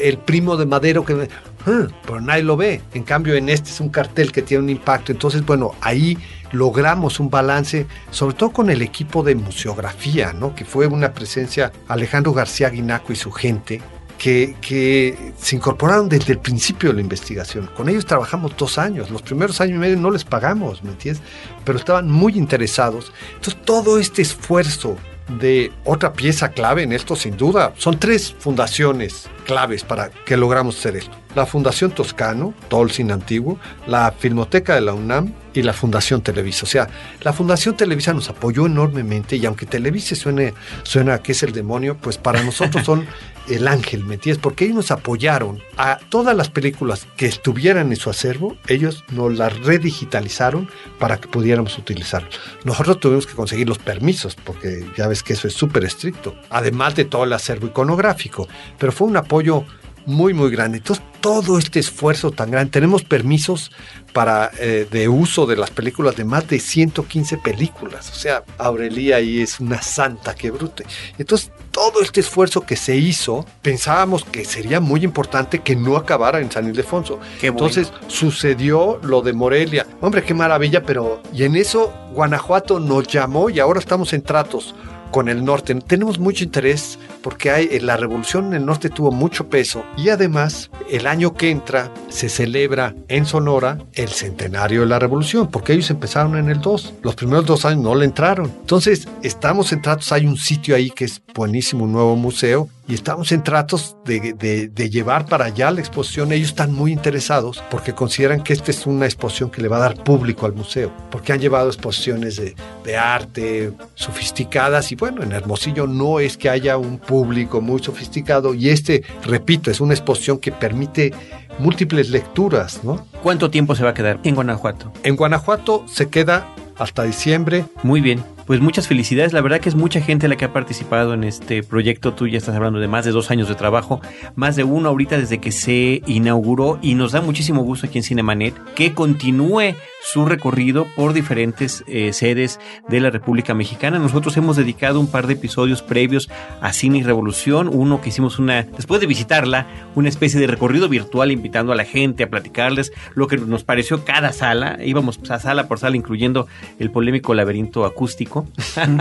el 0.02 0.18
primo 0.18 0.58
de 0.58 0.66
Madero 0.66 1.06
que... 1.06 1.28
"Ah", 1.66 1.88
pero 2.06 2.22
nadie 2.22 2.44
lo 2.44 2.58
ve, 2.58 2.82
en 2.94 3.04
cambio 3.04 3.36
en 3.36 3.50
este 3.50 3.70
es 3.70 3.80
un 3.80 3.90
cartel 3.90 4.32
que 4.32 4.42
tiene 4.42 4.64
un 4.64 4.70
impacto, 4.70 5.12
entonces 5.12 5.46
bueno, 5.46 5.74
ahí 5.82 6.18
logramos 6.52 7.20
un 7.20 7.30
balance, 7.30 7.88
sobre 8.12 8.36
todo 8.36 8.52
con 8.52 8.70
el 8.70 8.82
equipo 8.82 9.24
de 9.24 9.36
museografía, 9.36 10.34
¿no? 10.34 10.56
que 10.56 10.66
fue 10.66 10.88
una 10.88 11.14
presencia 11.14 11.72
Alejandro 11.88 12.34
García 12.34 12.70
Guinaco 12.70 13.14
y 13.14 13.16
su 13.16 13.32
gente, 13.32 13.82
que, 14.18 14.56
que 14.62 15.34
se 15.38 15.56
incorporaron 15.56 16.10
desde 16.10 16.34
el 16.34 16.40
principio 16.40 16.90
de 16.90 16.96
la 16.96 17.02
investigación. 17.02 17.70
Con 17.76 17.88
ellos 17.88 18.06
trabajamos 18.06 18.56
dos 18.58 18.78
años, 18.78 19.10
los 19.10 19.22
primeros 19.22 19.62
años 19.62 19.78
y 19.78 19.80
medio 19.80 19.98
no 19.98 20.12
les 20.12 20.26
pagamos, 20.26 20.84
¿me 20.84 20.92
entiendes? 20.92 21.24
Pero 21.64 21.80
estaban 21.80 22.12
muy 22.12 22.38
interesados. 22.38 23.14
Entonces 23.36 23.62
todo 23.64 23.98
este 23.98 24.22
esfuerzo 24.22 24.98
de 25.30 25.72
otra 25.86 26.14
pieza 26.14 26.50
clave 26.50 26.84
en 26.84 26.94
esto, 26.94 27.16
sin 27.16 27.38
duda, 27.38 27.74
son 27.78 28.00
tres 28.00 28.36
fundaciones 28.40 29.30
claves 29.46 29.84
para 29.84 30.10
que 30.10 30.38
logramos 30.38 30.78
hacer 30.78 30.96
esto. 30.96 31.16
La 31.36 31.46
Fundación 31.46 31.92
Toscano, 31.92 32.54
cine 32.90 33.14
antiguo, 33.14 33.60
la 33.88 34.12
Filmoteca 34.12 34.76
de 34.76 34.82
la 34.82 34.94
UNAM 34.94 35.34
y 35.54 35.62
la 35.62 35.74
Fundación 35.74 36.22
Televisa. 36.22 36.64
O 36.64 36.68
sea, 36.68 36.88
la 37.22 37.34
Fundación 37.34 37.78
Televisa 37.78 38.14
nos 38.14 38.30
apoyó 38.30 38.66
enormemente 38.66 39.36
y 39.36 39.46
aunque 39.46 39.66
Televisa 39.66 40.16
suene, 40.16 40.54
suena 40.84 41.20
que 41.20 41.34
es 41.34 41.44
el 41.44 41.52
demonio, 41.52 41.98
pues 41.98 42.18
para 42.18 42.44
nosotros 42.44 42.84
son 42.84 43.06
el 43.50 43.68
ángel, 43.68 44.06
¿me 44.06 44.16
entiendes? 44.16 44.42
Porque 44.42 44.66
ellos 44.66 44.76
nos 44.76 44.92
apoyaron 44.92 45.62
a 45.78 46.00
todas 46.10 46.36
las 46.36 46.50
películas 46.50 47.08
que 47.18 47.26
estuvieran 47.26 47.92
en 47.92 47.96
su 47.96 48.10
acervo, 48.10 48.56
ellos 48.68 49.04
nos 49.12 49.38
las 49.38 49.58
redigitalizaron 49.60 50.70
para 51.00 51.18
que 51.18 51.28
pudiéramos 51.28 51.78
utilizarlas. 51.78 52.34
Nosotros 52.64 53.00
tuvimos 53.00 53.28
que 53.28 53.34
conseguir 53.34 53.68
los 53.68 53.80
permisos, 53.80 54.36
porque 54.36 54.86
ya 54.98 55.08
ves 55.08 55.24
que 55.24 55.34
eso 55.34 55.48
es 55.48 55.54
súper 55.54 55.84
estricto, 55.84 56.36
además 56.50 56.96
de 56.96 57.06
todo 57.06 57.24
el 57.24 57.34
acervo 57.34 57.68
iconográfico, 57.68 58.48
pero 58.78 58.92
fue 58.92 59.08
un 59.08 59.18
apoyo 59.18 59.66
muy, 60.10 60.34
muy 60.34 60.50
grande. 60.52 60.80
Entonces, 60.80 61.06
todo 61.22 61.58
este 61.58 61.80
esfuerzo 61.80 62.32
tan 62.32 62.52
grande, 62.52 62.72
tenemos 62.72 63.04
permisos 63.04 63.72
para 64.14 64.52
eh, 64.60 64.88
de 64.90 65.08
uso 65.08 65.46
de 65.46 65.56
las 65.56 65.70
películas 65.70 66.16
de 66.16 66.26
más 66.26 66.48
de 66.48 66.60
115 66.60 67.38
películas. 67.38 68.10
O 68.10 68.16
sea, 68.16 68.44
Aurelia 68.58 69.18
ahí 69.18 69.42
es 69.42 69.60
una 69.60 69.82
santa, 69.82 70.34
que 70.34 70.52
brute. 70.52 70.86
Entonces, 71.18 71.52
todo 71.72 72.02
este 72.02 72.22
esfuerzo 72.22 72.62
que 72.62 72.76
se 72.76 72.96
hizo, 72.96 73.46
pensábamos 73.62 74.26
que 74.26 74.46
sería 74.46 74.80
muy 74.80 75.04
importante 75.04 75.60
que 75.60 75.76
no 75.76 75.96
acabara 75.96 76.40
en 76.40 76.52
San 76.52 76.68
Ildefonso. 76.68 77.20
Qué 77.40 77.50
bueno. 77.50 77.68
Entonces, 77.68 77.94
sucedió 78.08 79.00
lo 79.04 79.22
de 79.22 79.34
Morelia. 79.34 79.86
Hombre, 80.02 80.24
qué 80.24 80.34
maravilla, 80.34 80.84
pero... 80.84 81.22
Y 81.34 81.44
en 81.44 81.56
eso, 81.56 81.94
Guanajuato 82.14 82.80
nos 82.80 83.08
llamó 83.08 83.50
y 83.50 83.60
ahora 83.60 83.80
estamos 83.80 84.14
en 84.14 84.24
tratos 84.24 84.74
con 85.12 85.30
el 85.30 85.44
norte. 85.44 85.76
Tenemos 85.76 86.20
mucho 86.20 86.44
interés 86.44 87.00
porque 87.22 87.52
hay, 87.52 87.68
eh, 87.72 87.82
la 87.82 87.98
revolución 87.98 88.48
en 88.48 88.54
el 88.54 88.66
norte 88.66 88.90
tuvo 88.90 89.12
mucho 89.12 89.50
peso 89.50 89.84
y 89.98 90.10
además 90.10 90.70
el 90.90 91.08
año 91.08 91.34
que 91.34 91.50
entra 91.50 91.92
se 92.10 92.30
celebra 92.30 92.96
en 93.08 93.26
Sonora 93.26 93.78
el 93.94 94.10
centenario 94.10 94.82
de 94.82 94.88
la 94.88 95.00
revolución 95.00 95.50
porque 95.50 95.74
ellos 95.74 95.90
empezaron 95.90 96.38
en 96.38 96.50
el 96.50 96.62
2. 96.62 96.94
Los 97.02 97.16
primeros 97.16 97.46
dos 97.46 97.66
años 97.66 97.84
no 97.84 97.96
le 97.96 98.06
entraron. 98.06 98.52
Entonces 98.62 99.08
estamos 99.24 99.72
en 99.74 99.82
hay 100.12 100.26
un 100.26 100.38
sitio 100.38 100.76
ahí 100.76 100.92
que 100.92 101.06
es 101.06 101.22
buenísimo, 101.34 101.86
un 101.86 101.94
nuevo 101.94 102.16
museo 102.16 102.70
y 102.90 102.96
estamos 102.96 103.32
en 103.32 103.44
tratos 103.44 103.98
de, 104.04 104.34
de, 104.34 104.68
de, 104.68 104.90
llevar 104.90 105.28
para 105.28 105.46
allá 105.46 105.70
la 105.70 105.80
exposición. 105.80 106.32
Ellos 106.32 106.50
están 106.50 106.74
muy 106.74 106.92
interesados 106.92 107.64
porque 107.70 107.94
consideran 107.94 108.42
que 108.42 108.52
esta 108.52 108.72
es 108.72 108.88
una 108.88 109.06
exposición 109.06 109.52
que 109.52 109.62
le 109.62 109.68
va 109.68 109.78
a 109.78 109.82
dar 109.82 110.04
público 110.04 110.48
al 110.48 110.54
museo, 110.54 110.92
porque 111.12 111.32
han 111.32 111.40
llevado 111.40 111.68
exposiciones 111.68 112.38
de, 112.38 112.56
de 112.84 112.98
arte 112.98 113.74
sofisticadas 113.94 114.92
y 114.92 114.96
bueno, 114.96 115.22
en 115.22 115.34
Hermosillo 115.34 115.86
no 115.86 116.20
es 116.20 116.36
que 116.36 116.50
haya 116.50 116.78
un 116.78 116.98
público 116.98 117.62
muy 117.62 117.80
sofisticado 117.84 118.56
y 118.56 118.70
este, 118.70 119.04
repito, 119.24 119.70
es 119.70 119.82
una 119.82 119.94
exposición 119.94 120.40
que 120.40 120.52
permite 120.52 121.14
múltiples 121.60 122.10
lecturas, 122.10 122.84
¿no? 122.84 123.06
¿Cuánto 123.22 123.52
tiempo 123.52 123.76
se 123.76 123.84
va 123.84 123.92
a 123.92 123.94
quedar 123.94 124.20
en 124.24 124.34
Guanajuato? 124.34 124.92
En 125.04 125.16
Guanajuato 125.16 125.86
se 125.88 126.10
queda 126.10 126.48
hasta 126.80 127.04
diciembre. 127.04 127.66
Muy 127.84 128.02
bien. 128.02 128.24
Pues 128.50 128.62
muchas 128.62 128.88
felicidades. 128.88 129.32
La 129.32 129.42
verdad 129.42 129.60
que 129.60 129.70
es 129.70 129.76
mucha 129.76 130.02
gente 130.02 130.28
la 130.28 130.36
que 130.36 130.44
ha 130.44 130.52
participado 130.52 131.14
en 131.14 131.24
este 131.24 131.62
proyecto. 131.62 132.16
Tú 132.16 132.28
ya 132.28 132.40
estás 132.40 132.56
hablando 132.56 132.80
de 132.80 132.88
más 132.88 133.06
de 133.06 133.12
dos 133.12 133.30
años 133.30 133.48
de 133.48 133.54
trabajo, 133.54 134.02
más 134.34 134.56
de 134.56 134.64
uno 134.64 134.90
ahorita 134.90 135.20
desde 135.20 135.38
que 135.38 135.52
se 135.52 136.02
inauguró 136.08 136.80
y 136.82 136.96
nos 136.96 137.12
da 137.12 137.22
muchísimo 137.22 137.62
gusto 137.62 137.86
aquí 137.86 138.00
en 138.00 138.04
Cinemanet 138.04 138.56
que 138.74 138.96
continúe 138.96 139.76
su 140.02 140.26
recorrido 140.26 140.88
por 140.96 141.14
diferentes 141.14 141.84
eh, 141.88 142.14
sedes 142.14 142.60
de 142.88 143.00
la 143.00 143.12
República 143.12 143.54
Mexicana. 143.54 144.00
Nosotros 144.00 144.36
hemos 144.38 144.56
dedicado 144.56 145.00
un 145.00 145.12
par 145.12 145.28
de 145.28 145.34
episodios 145.34 145.82
previos 145.82 146.30
a 146.62 146.74
Cine 146.74 147.00
y 147.00 147.04
Revolución, 147.04 147.70
uno 147.72 148.02
que 148.02 148.10
hicimos 148.10 148.40
una, 148.40 148.64
después 148.64 149.02
de 149.02 149.08
visitarla, 149.08 149.68
una 149.96 150.10
especie 150.10 150.40
de 150.40 150.48
recorrido 150.48 150.90
virtual 150.90 151.32
invitando 151.32 151.72
a 151.72 151.76
la 151.76 151.86
gente 151.86 152.24
a 152.24 152.30
platicarles 152.30 152.94
lo 153.14 153.28
que 153.28 153.38
nos 153.38 153.64
pareció 153.64 154.06
cada 154.06 154.32
sala. 154.34 154.80
Íbamos 154.84 155.20
a 155.30 155.40
sala 155.40 155.68
por 155.68 155.80
sala, 155.80 155.98
incluyendo 155.98 156.48
el 156.80 156.92
polémico 156.92 157.34
laberinto 157.34 157.86
acústico. 157.86 158.39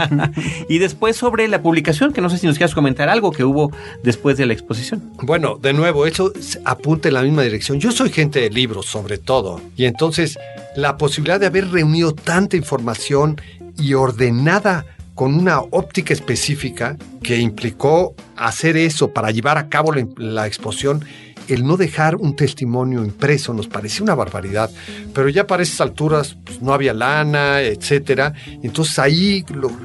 y 0.69 0.79
después 0.79 1.17
sobre 1.17 1.49
la 1.49 1.63
publicación, 1.63 2.13
que 2.13 2.21
no 2.21 2.31
sé 2.31 2.39
si 2.39 2.47
nos 2.47 2.57
quieras 2.57 2.75
comentar 2.75 3.09
algo 3.09 3.31
que 3.31 3.45
hubo 3.45 3.73
después 4.03 4.37
de 4.37 4.47
la 4.47 4.53
exposición. 4.53 5.03
Bueno, 5.23 5.59
de 5.61 5.73
nuevo, 5.73 6.07
eso 6.07 6.33
apunta 6.65 7.09
en 7.09 7.15
la 7.15 7.23
misma 7.23 7.43
dirección. 7.43 7.81
Yo 7.81 7.93
soy 7.93 8.11
gente 8.11 8.41
de 8.41 8.51
libros, 8.51 8.87
sobre 8.87 9.19
todo, 9.19 9.61
y 9.77 9.85
entonces 9.85 10.39
la 10.77 10.97
posibilidad 10.97 11.41
de 11.41 11.47
haber 11.47 11.71
reunido 11.71 12.15
tanta 12.15 12.57
información 12.57 13.41
y 13.79 13.95
ordenada 13.95 14.85
con 15.15 15.35
una 15.35 15.61
óptica 15.61 16.15
específica 16.15 16.97
que 17.25 17.39
implicó 17.39 18.15
hacer 18.37 18.77
eso 18.77 19.13
para 19.13 19.33
llevar 19.33 19.59
a 19.59 19.69
cabo 19.69 19.93
la 20.17 20.47
exposición 20.47 21.05
el 21.49 21.67
no 21.67 21.77
dejar 21.77 22.17
un 22.17 22.37
testimonio 22.37 23.05
impreso 23.05 23.53
nos 23.55 23.69
parecía 23.69 24.03
una 24.03 24.15
barbaridad, 24.15 24.71
pero 25.15 25.29
ya 25.29 25.47
para 25.47 25.63
esas 25.63 25.81
alturas 25.81 26.37
pues, 26.45 26.61
no 26.63 26.73
había 26.73 26.95
lana, 26.95 27.61
etcétera. 27.63 28.35
Entonces 28.63 28.99
ahí 28.99 29.45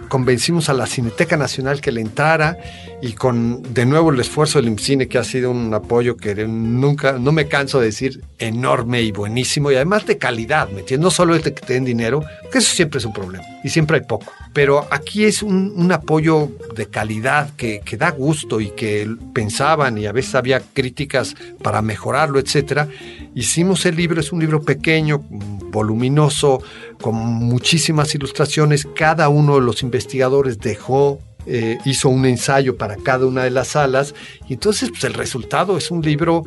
convencimos 0.09 0.69
a 0.69 0.73
la 0.73 0.85
Cineteca 0.85 1.37
Nacional 1.37 1.81
que 1.81 1.91
le 1.91 2.01
entrara 2.01 2.57
y 3.01 3.13
con 3.13 3.61
de 3.73 3.85
nuevo 3.85 4.11
el 4.11 4.19
esfuerzo 4.19 4.59
del 4.59 4.69
IMCINE 4.69 5.07
que 5.07 5.17
ha 5.17 5.23
sido 5.23 5.51
un 5.51 5.73
apoyo 5.73 6.17
que 6.17 6.35
nunca, 6.47 7.13
no 7.13 7.31
me 7.31 7.47
canso 7.47 7.79
de 7.79 7.87
decir, 7.87 8.23
enorme 8.39 9.01
y 9.01 9.11
buenísimo 9.11 9.71
y 9.71 9.75
además 9.75 10.05
de 10.05 10.17
calidad, 10.17 10.69
¿me 10.69 10.81
entiendes? 10.81 11.03
No 11.03 11.11
solo 11.11 11.35
es 11.35 11.43
de 11.43 11.53
que 11.53 11.65
te 11.65 11.73
den 11.73 11.85
dinero, 11.85 12.23
que 12.51 12.59
eso 12.59 12.73
siempre 12.73 12.99
es 12.99 13.05
un 13.05 13.13
problema 13.13 13.45
y 13.63 13.69
siempre 13.69 13.97
hay 13.97 14.03
poco. 14.03 14.31
Pero 14.53 14.87
aquí 14.91 15.25
es 15.25 15.41
un, 15.41 15.91
apoyo 15.91 16.51
de 16.75 16.87
calidad 16.87 17.55
que, 17.55 17.81
que 17.83 17.97
da 17.97 18.11
gusto 18.11 18.61
y 18.61 18.69
que 18.69 19.09
pensaban 19.33 19.97
y 19.97 20.05
a 20.05 20.11
veces 20.11 20.35
había 20.35 20.59
críticas 20.59 21.35
para 21.61 21.81
mejorarlo, 21.81 22.39
etcétera. 22.39 22.87
Hicimos 23.35 23.85
el 23.85 23.95
libro, 23.95 24.19
es 24.19 24.31
un 24.31 24.39
libro 24.39 24.61
pequeño, 24.61 25.23
voluminoso, 25.71 26.61
con 27.01 27.15
muchísimas 27.15 28.13
ilustraciones. 28.13 28.87
Cada 28.95 29.27
uno 29.29 29.55
de 29.55 29.61
los 29.61 29.81
investigadores 29.81 30.59
dejó 30.59 31.19
eh, 31.45 31.77
hizo 31.83 32.07
un 32.07 32.25
ensayo 32.25 32.77
para 32.77 32.95
cada 32.95 33.25
una 33.25 33.43
de 33.43 33.49
las 33.49 33.69
salas 33.69 34.15
y 34.47 34.53
entonces 34.53 34.91
pues, 34.91 35.03
el 35.03 35.13
resultado 35.13 35.77
es 35.77 35.91
un 35.91 36.01
libro 36.01 36.45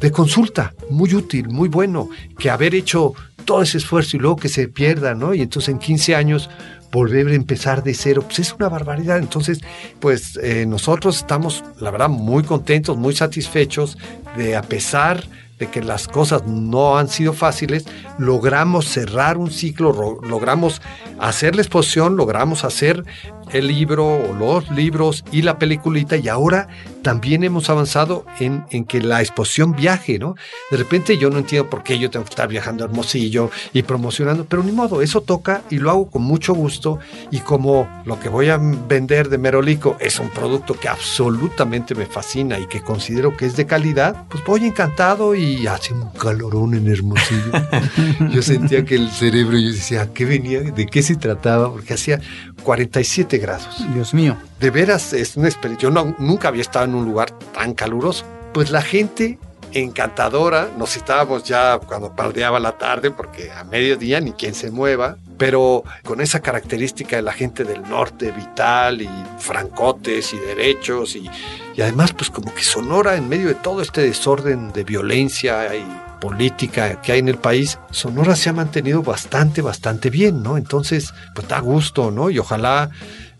de 0.00 0.10
consulta, 0.10 0.72
muy 0.88 1.14
útil, 1.14 1.50
muy 1.50 1.68
bueno, 1.68 2.08
que 2.38 2.48
haber 2.48 2.74
hecho 2.74 3.12
todo 3.44 3.60
ese 3.60 3.76
esfuerzo 3.76 4.16
y 4.16 4.20
luego 4.20 4.36
que 4.36 4.48
se 4.48 4.66
pierda, 4.68 5.14
¿no? 5.14 5.34
Y 5.34 5.42
entonces 5.42 5.68
en 5.68 5.78
15 5.78 6.14
años 6.14 6.48
volver 6.92 7.28
a 7.28 7.34
empezar 7.34 7.82
de 7.82 7.94
cero, 7.94 8.22
pues 8.22 8.40
es 8.40 8.52
una 8.52 8.68
barbaridad. 8.68 9.18
Entonces, 9.18 9.60
pues 10.00 10.38
eh, 10.42 10.66
nosotros 10.66 11.18
estamos, 11.18 11.64
la 11.78 11.90
verdad, 11.90 12.08
muy 12.08 12.42
contentos, 12.42 12.96
muy 12.96 13.14
satisfechos 13.14 13.96
de, 14.36 14.56
a 14.56 14.62
pesar 14.62 15.24
de 15.58 15.68
que 15.68 15.82
las 15.82 16.08
cosas 16.08 16.46
no 16.46 16.96
han 16.96 17.08
sido 17.08 17.34
fáciles, 17.34 17.84
logramos 18.18 18.86
cerrar 18.86 19.36
un 19.36 19.50
ciclo, 19.50 20.18
logramos 20.22 20.80
hacer 21.18 21.54
la 21.54 21.60
exposición, 21.60 22.16
logramos 22.16 22.64
hacer 22.64 23.04
el 23.52 23.66
libro 23.68 24.06
o 24.06 24.34
los 24.34 24.70
libros 24.70 25.24
y 25.32 25.42
la 25.42 25.58
peliculita 25.58 26.16
y 26.16 26.28
ahora 26.28 26.68
también 27.02 27.44
hemos 27.44 27.70
avanzado 27.70 28.26
en, 28.38 28.64
en, 28.70 28.84
que 28.84 29.00
la 29.00 29.20
exposición 29.20 29.72
viaje, 29.72 30.18
¿no? 30.18 30.34
De 30.70 30.76
repente 30.76 31.16
yo 31.16 31.30
no 31.30 31.38
entiendo 31.38 31.70
por 31.70 31.82
qué 31.82 31.98
yo 31.98 32.10
tengo 32.10 32.24
que 32.24 32.30
estar 32.30 32.48
viajando 32.48 32.84
a 32.84 32.88
Hermosillo 32.88 33.50
y 33.72 33.82
promocionando, 33.82 34.44
pero 34.44 34.62
ni 34.62 34.72
modo, 34.72 35.00
eso 35.02 35.20
toca 35.20 35.62
y 35.70 35.78
lo 35.78 35.90
hago 35.90 36.10
con 36.10 36.22
mucho 36.22 36.54
gusto 36.54 36.98
y 37.30 37.38
como 37.38 37.88
lo 38.04 38.20
que 38.20 38.28
voy 38.28 38.48
a 38.48 38.58
vender 38.58 39.28
de 39.28 39.38
Merolico 39.38 39.96
es 40.00 40.18
un 40.18 40.28
producto 40.28 40.74
que 40.74 40.88
absolutamente 40.88 41.94
me 41.94 42.06
fascina 42.06 42.58
y 42.58 42.66
que 42.66 42.82
considero 42.82 43.36
que 43.36 43.46
es 43.46 43.56
de 43.56 43.66
calidad, 43.66 44.24
pues 44.28 44.44
voy 44.44 44.66
encantado 44.66 45.34
y 45.34 45.66
hace 45.66 45.94
un 45.94 46.10
calorón 46.10 46.74
en 46.74 46.88
Hermosillo. 46.88 47.52
yo 48.30 48.42
sentía 48.42 48.84
que 48.84 48.96
el 48.96 49.10
cerebro, 49.10 49.58
yo 49.58 49.70
decía, 49.70 50.08
¿qué 50.12 50.24
venía? 50.24 50.60
¿De 50.60 50.86
qué 50.86 51.02
se 51.02 51.16
trataba? 51.16 51.70
Porque 51.70 51.94
hacía 51.94 52.20
47 52.62 53.38
grados. 53.40 53.84
Dios 53.94 54.14
mío. 54.14 54.36
De 54.58 54.70
veras 54.70 55.12
es 55.12 55.36
una 55.36 55.48
experiencia. 55.48 55.88
Yo 55.88 55.90
no, 55.90 56.14
nunca 56.18 56.48
había 56.48 56.62
estado 56.62 56.84
en 56.84 56.94
un 56.94 57.04
lugar 57.04 57.30
tan 57.52 57.74
caluroso. 57.74 58.24
Pues 58.52 58.70
la 58.70 58.82
gente 58.82 59.38
encantadora, 59.72 60.68
nos 60.76 60.96
estábamos 60.96 61.44
ya 61.44 61.78
cuando 61.78 62.14
pardeaba 62.14 62.58
la 62.58 62.72
tarde, 62.72 63.10
porque 63.10 63.50
a 63.52 63.64
mediodía 63.64 64.20
ni 64.20 64.32
quien 64.32 64.54
se 64.54 64.70
mueva, 64.70 65.16
pero 65.38 65.84
con 66.04 66.20
esa 66.20 66.40
característica 66.40 67.16
de 67.16 67.22
la 67.22 67.32
gente 67.32 67.64
del 67.64 67.82
norte, 67.82 68.32
vital 68.32 69.02
y 69.02 69.08
francotes 69.38 70.32
y 70.32 70.38
derechos, 70.38 71.14
y, 71.16 71.30
y 71.76 71.82
además 71.82 72.12
pues 72.12 72.30
como 72.30 72.52
que 72.54 72.62
Sonora 72.62 73.16
en 73.16 73.28
medio 73.28 73.48
de 73.48 73.54
todo 73.54 73.80
este 73.80 74.02
desorden 74.02 74.72
de 74.72 74.84
violencia 74.84 75.74
y 75.74 75.84
política 76.20 77.00
que 77.00 77.12
hay 77.12 77.20
en 77.20 77.28
el 77.28 77.38
país, 77.38 77.78
Sonora 77.90 78.36
se 78.36 78.50
ha 78.50 78.52
mantenido 78.52 79.02
bastante, 79.02 79.62
bastante 79.62 80.10
bien, 80.10 80.42
¿no? 80.42 80.58
Entonces, 80.58 81.14
pues 81.34 81.48
da 81.48 81.60
gusto, 81.60 82.10
¿no? 82.10 82.28
Y 82.28 82.38
ojalá 82.38 82.90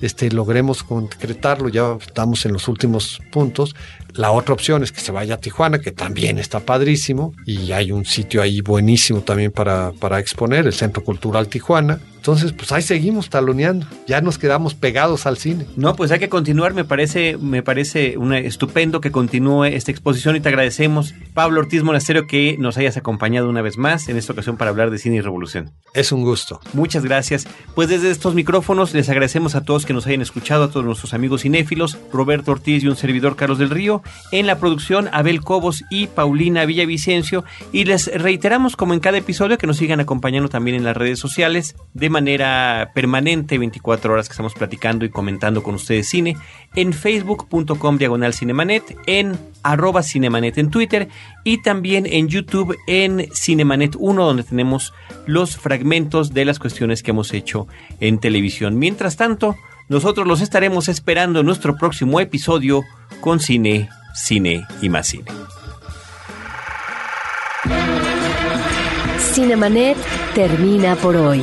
este, 0.01 0.31
logremos 0.31 0.83
concretarlo, 0.83 1.69
ya 1.69 1.97
estamos 2.01 2.45
en 2.47 2.53
los 2.53 2.69
últimos 2.69 3.21
puntos. 3.31 3.75
La 4.15 4.31
otra 4.33 4.55
opción 4.55 4.83
es 4.83 4.93
que 4.93 5.01
se 5.01 5.13
vaya 5.13 5.35
a 5.35 5.39
Tijuana, 5.39 5.79
que 5.79 5.93
también 5.93 6.39
está 6.39 6.61
padrísimo, 6.61 7.35
y 7.47 7.73
hay 7.73 7.93
un 7.93 8.05
sitio 8.05 8.43
ahí 8.43 8.61
buenísimo 8.61 9.21
también 9.21 9.53
para, 9.53 9.93
para 9.93 10.19
exponer, 10.19 10.67
el 10.67 10.73
Centro 10.73 11.05
Cultural 11.05 11.49
Tijuana. 11.49 12.01
Entonces, 12.21 12.53
pues 12.53 12.71
ahí 12.71 12.83
seguimos 12.83 13.31
taloneando. 13.31 13.87
Ya 14.07 14.21
nos 14.21 14.37
quedamos 14.37 14.75
pegados 14.75 15.25
al 15.25 15.39
cine. 15.39 15.65
No, 15.77 15.97
pues 15.97 16.13
hay 16.13 16.19
que 16.19 16.29
continuar, 16.29 16.75
me 16.75 16.85
parece, 16.85 17.39
me 17.39 17.63
parece 17.63 18.19
una, 18.19 18.37
estupendo 18.37 19.01
que 19.01 19.11
continúe 19.11 19.65
esta 19.65 19.91
exposición 19.91 20.37
y 20.37 20.41
te 20.41 20.51
agradecemos, 20.51 21.15
Pablo 21.33 21.61
Ortiz 21.61 21.83
Monasterio, 21.83 22.27
que 22.27 22.57
nos 22.59 22.77
hayas 22.77 22.99
acompañado 22.99 23.49
una 23.49 23.63
vez 23.63 23.79
más 23.79 24.11
en 24.11 24.19
esta 24.19 24.35
ocasión 24.35 24.59
para 24.59 24.71
hablar 24.71 24.91
de 24.91 24.99
cine 24.99 25.17
y 25.17 25.21
revolución. 25.23 25.73
Es 25.95 26.13
un 26.13 26.23
gusto. 26.23 26.61
Muchas 26.75 27.07
gracias. 27.07 27.49
Pues 27.75 27.89
desde 27.89 28.11
estos 28.11 28.35
micrófonos 28.35 28.93
les 28.93 29.09
agradecemos 29.09 29.55
a 29.55 29.65
todos 29.65 29.87
que 29.87 29.95
nos 29.95 30.07
hayan 30.07 30.21
escuchado, 30.21 30.65
a 30.65 30.71
todos 30.71 30.85
nuestros 30.85 31.15
amigos 31.15 31.41
cinéfilos, 31.41 31.97
Roberto 32.13 32.53
Ortiz 32.53 32.85
y 32.85 32.89
un 32.89 32.97
servidor 32.97 33.35
Carlos 33.35 33.57
del 33.57 33.71
Río, 33.71 34.03
en 34.31 34.47
la 34.47 34.59
producción 34.59 35.09
Abel 35.13 35.41
Cobos 35.41 35.85
y 35.89 36.09
Paulina 36.09 36.67
Villavicencio, 36.67 37.45
y 37.73 37.85
les 37.85 38.09
reiteramos 38.13 38.77
como 38.77 38.93
en 38.93 39.01
cada 39.01 39.17
episodio 39.17 39.57
que 39.57 39.67
nos 39.67 39.79
sigan 39.79 40.01
acompañando 40.01 40.51
también 40.51 40.77
en 40.77 40.85
las 40.85 40.99
redes 40.99 41.19
sociales 41.19 41.77
manera 42.11 42.91
permanente, 42.95 43.59
24 43.59 44.13
horas 44.13 44.29
que 44.29 44.33
estamos 44.33 44.55
platicando 44.55 45.05
y 45.05 45.11
comentando 45.11 45.63
con 45.63 45.75
ustedes 45.75 46.09
cine, 46.09 46.37
en 46.75 46.93
facebook.com 46.93 47.99
diagonal 47.99 48.35
cinemanet, 48.35 48.97
en 49.07 49.39
arroba 49.63 50.03
cinemanet 50.03 50.59
en 50.59 50.71
Twitter 50.71 51.09
y 51.45 51.63
también 51.63 52.07
en 52.07 52.29
YouTube 52.29 52.77
en 52.87 53.29
Cinemanet 53.35 53.97
1 53.99 54.25
donde 54.25 54.43
tenemos 54.43 54.93
los 55.27 55.57
fragmentos 55.57 56.33
de 56.33 56.45
las 56.45 56.59
cuestiones 56.59 57.03
que 57.03 57.11
hemos 57.11 57.33
hecho 57.33 57.67
en 58.01 58.19
televisión. 58.19 58.79
Mientras 58.79 59.17
tanto, 59.17 59.57
nosotros 59.89 60.27
los 60.27 60.41
estaremos 60.41 60.89
esperando 60.89 61.41
en 61.41 61.47
nuestro 61.47 61.77
próximo 61.77 62.21
episodio 62.21 62.85
con 63.21 63.41
cine, 63.41 63.89
cine 64.15 64.67
y 64.81 64.89
más 64.89 65.09
cine. 65.09 65.31
Cinemanet 69.33 69.97
termina 70.35 70.97
por 70.97 71.17
hoy. 71.17 71.43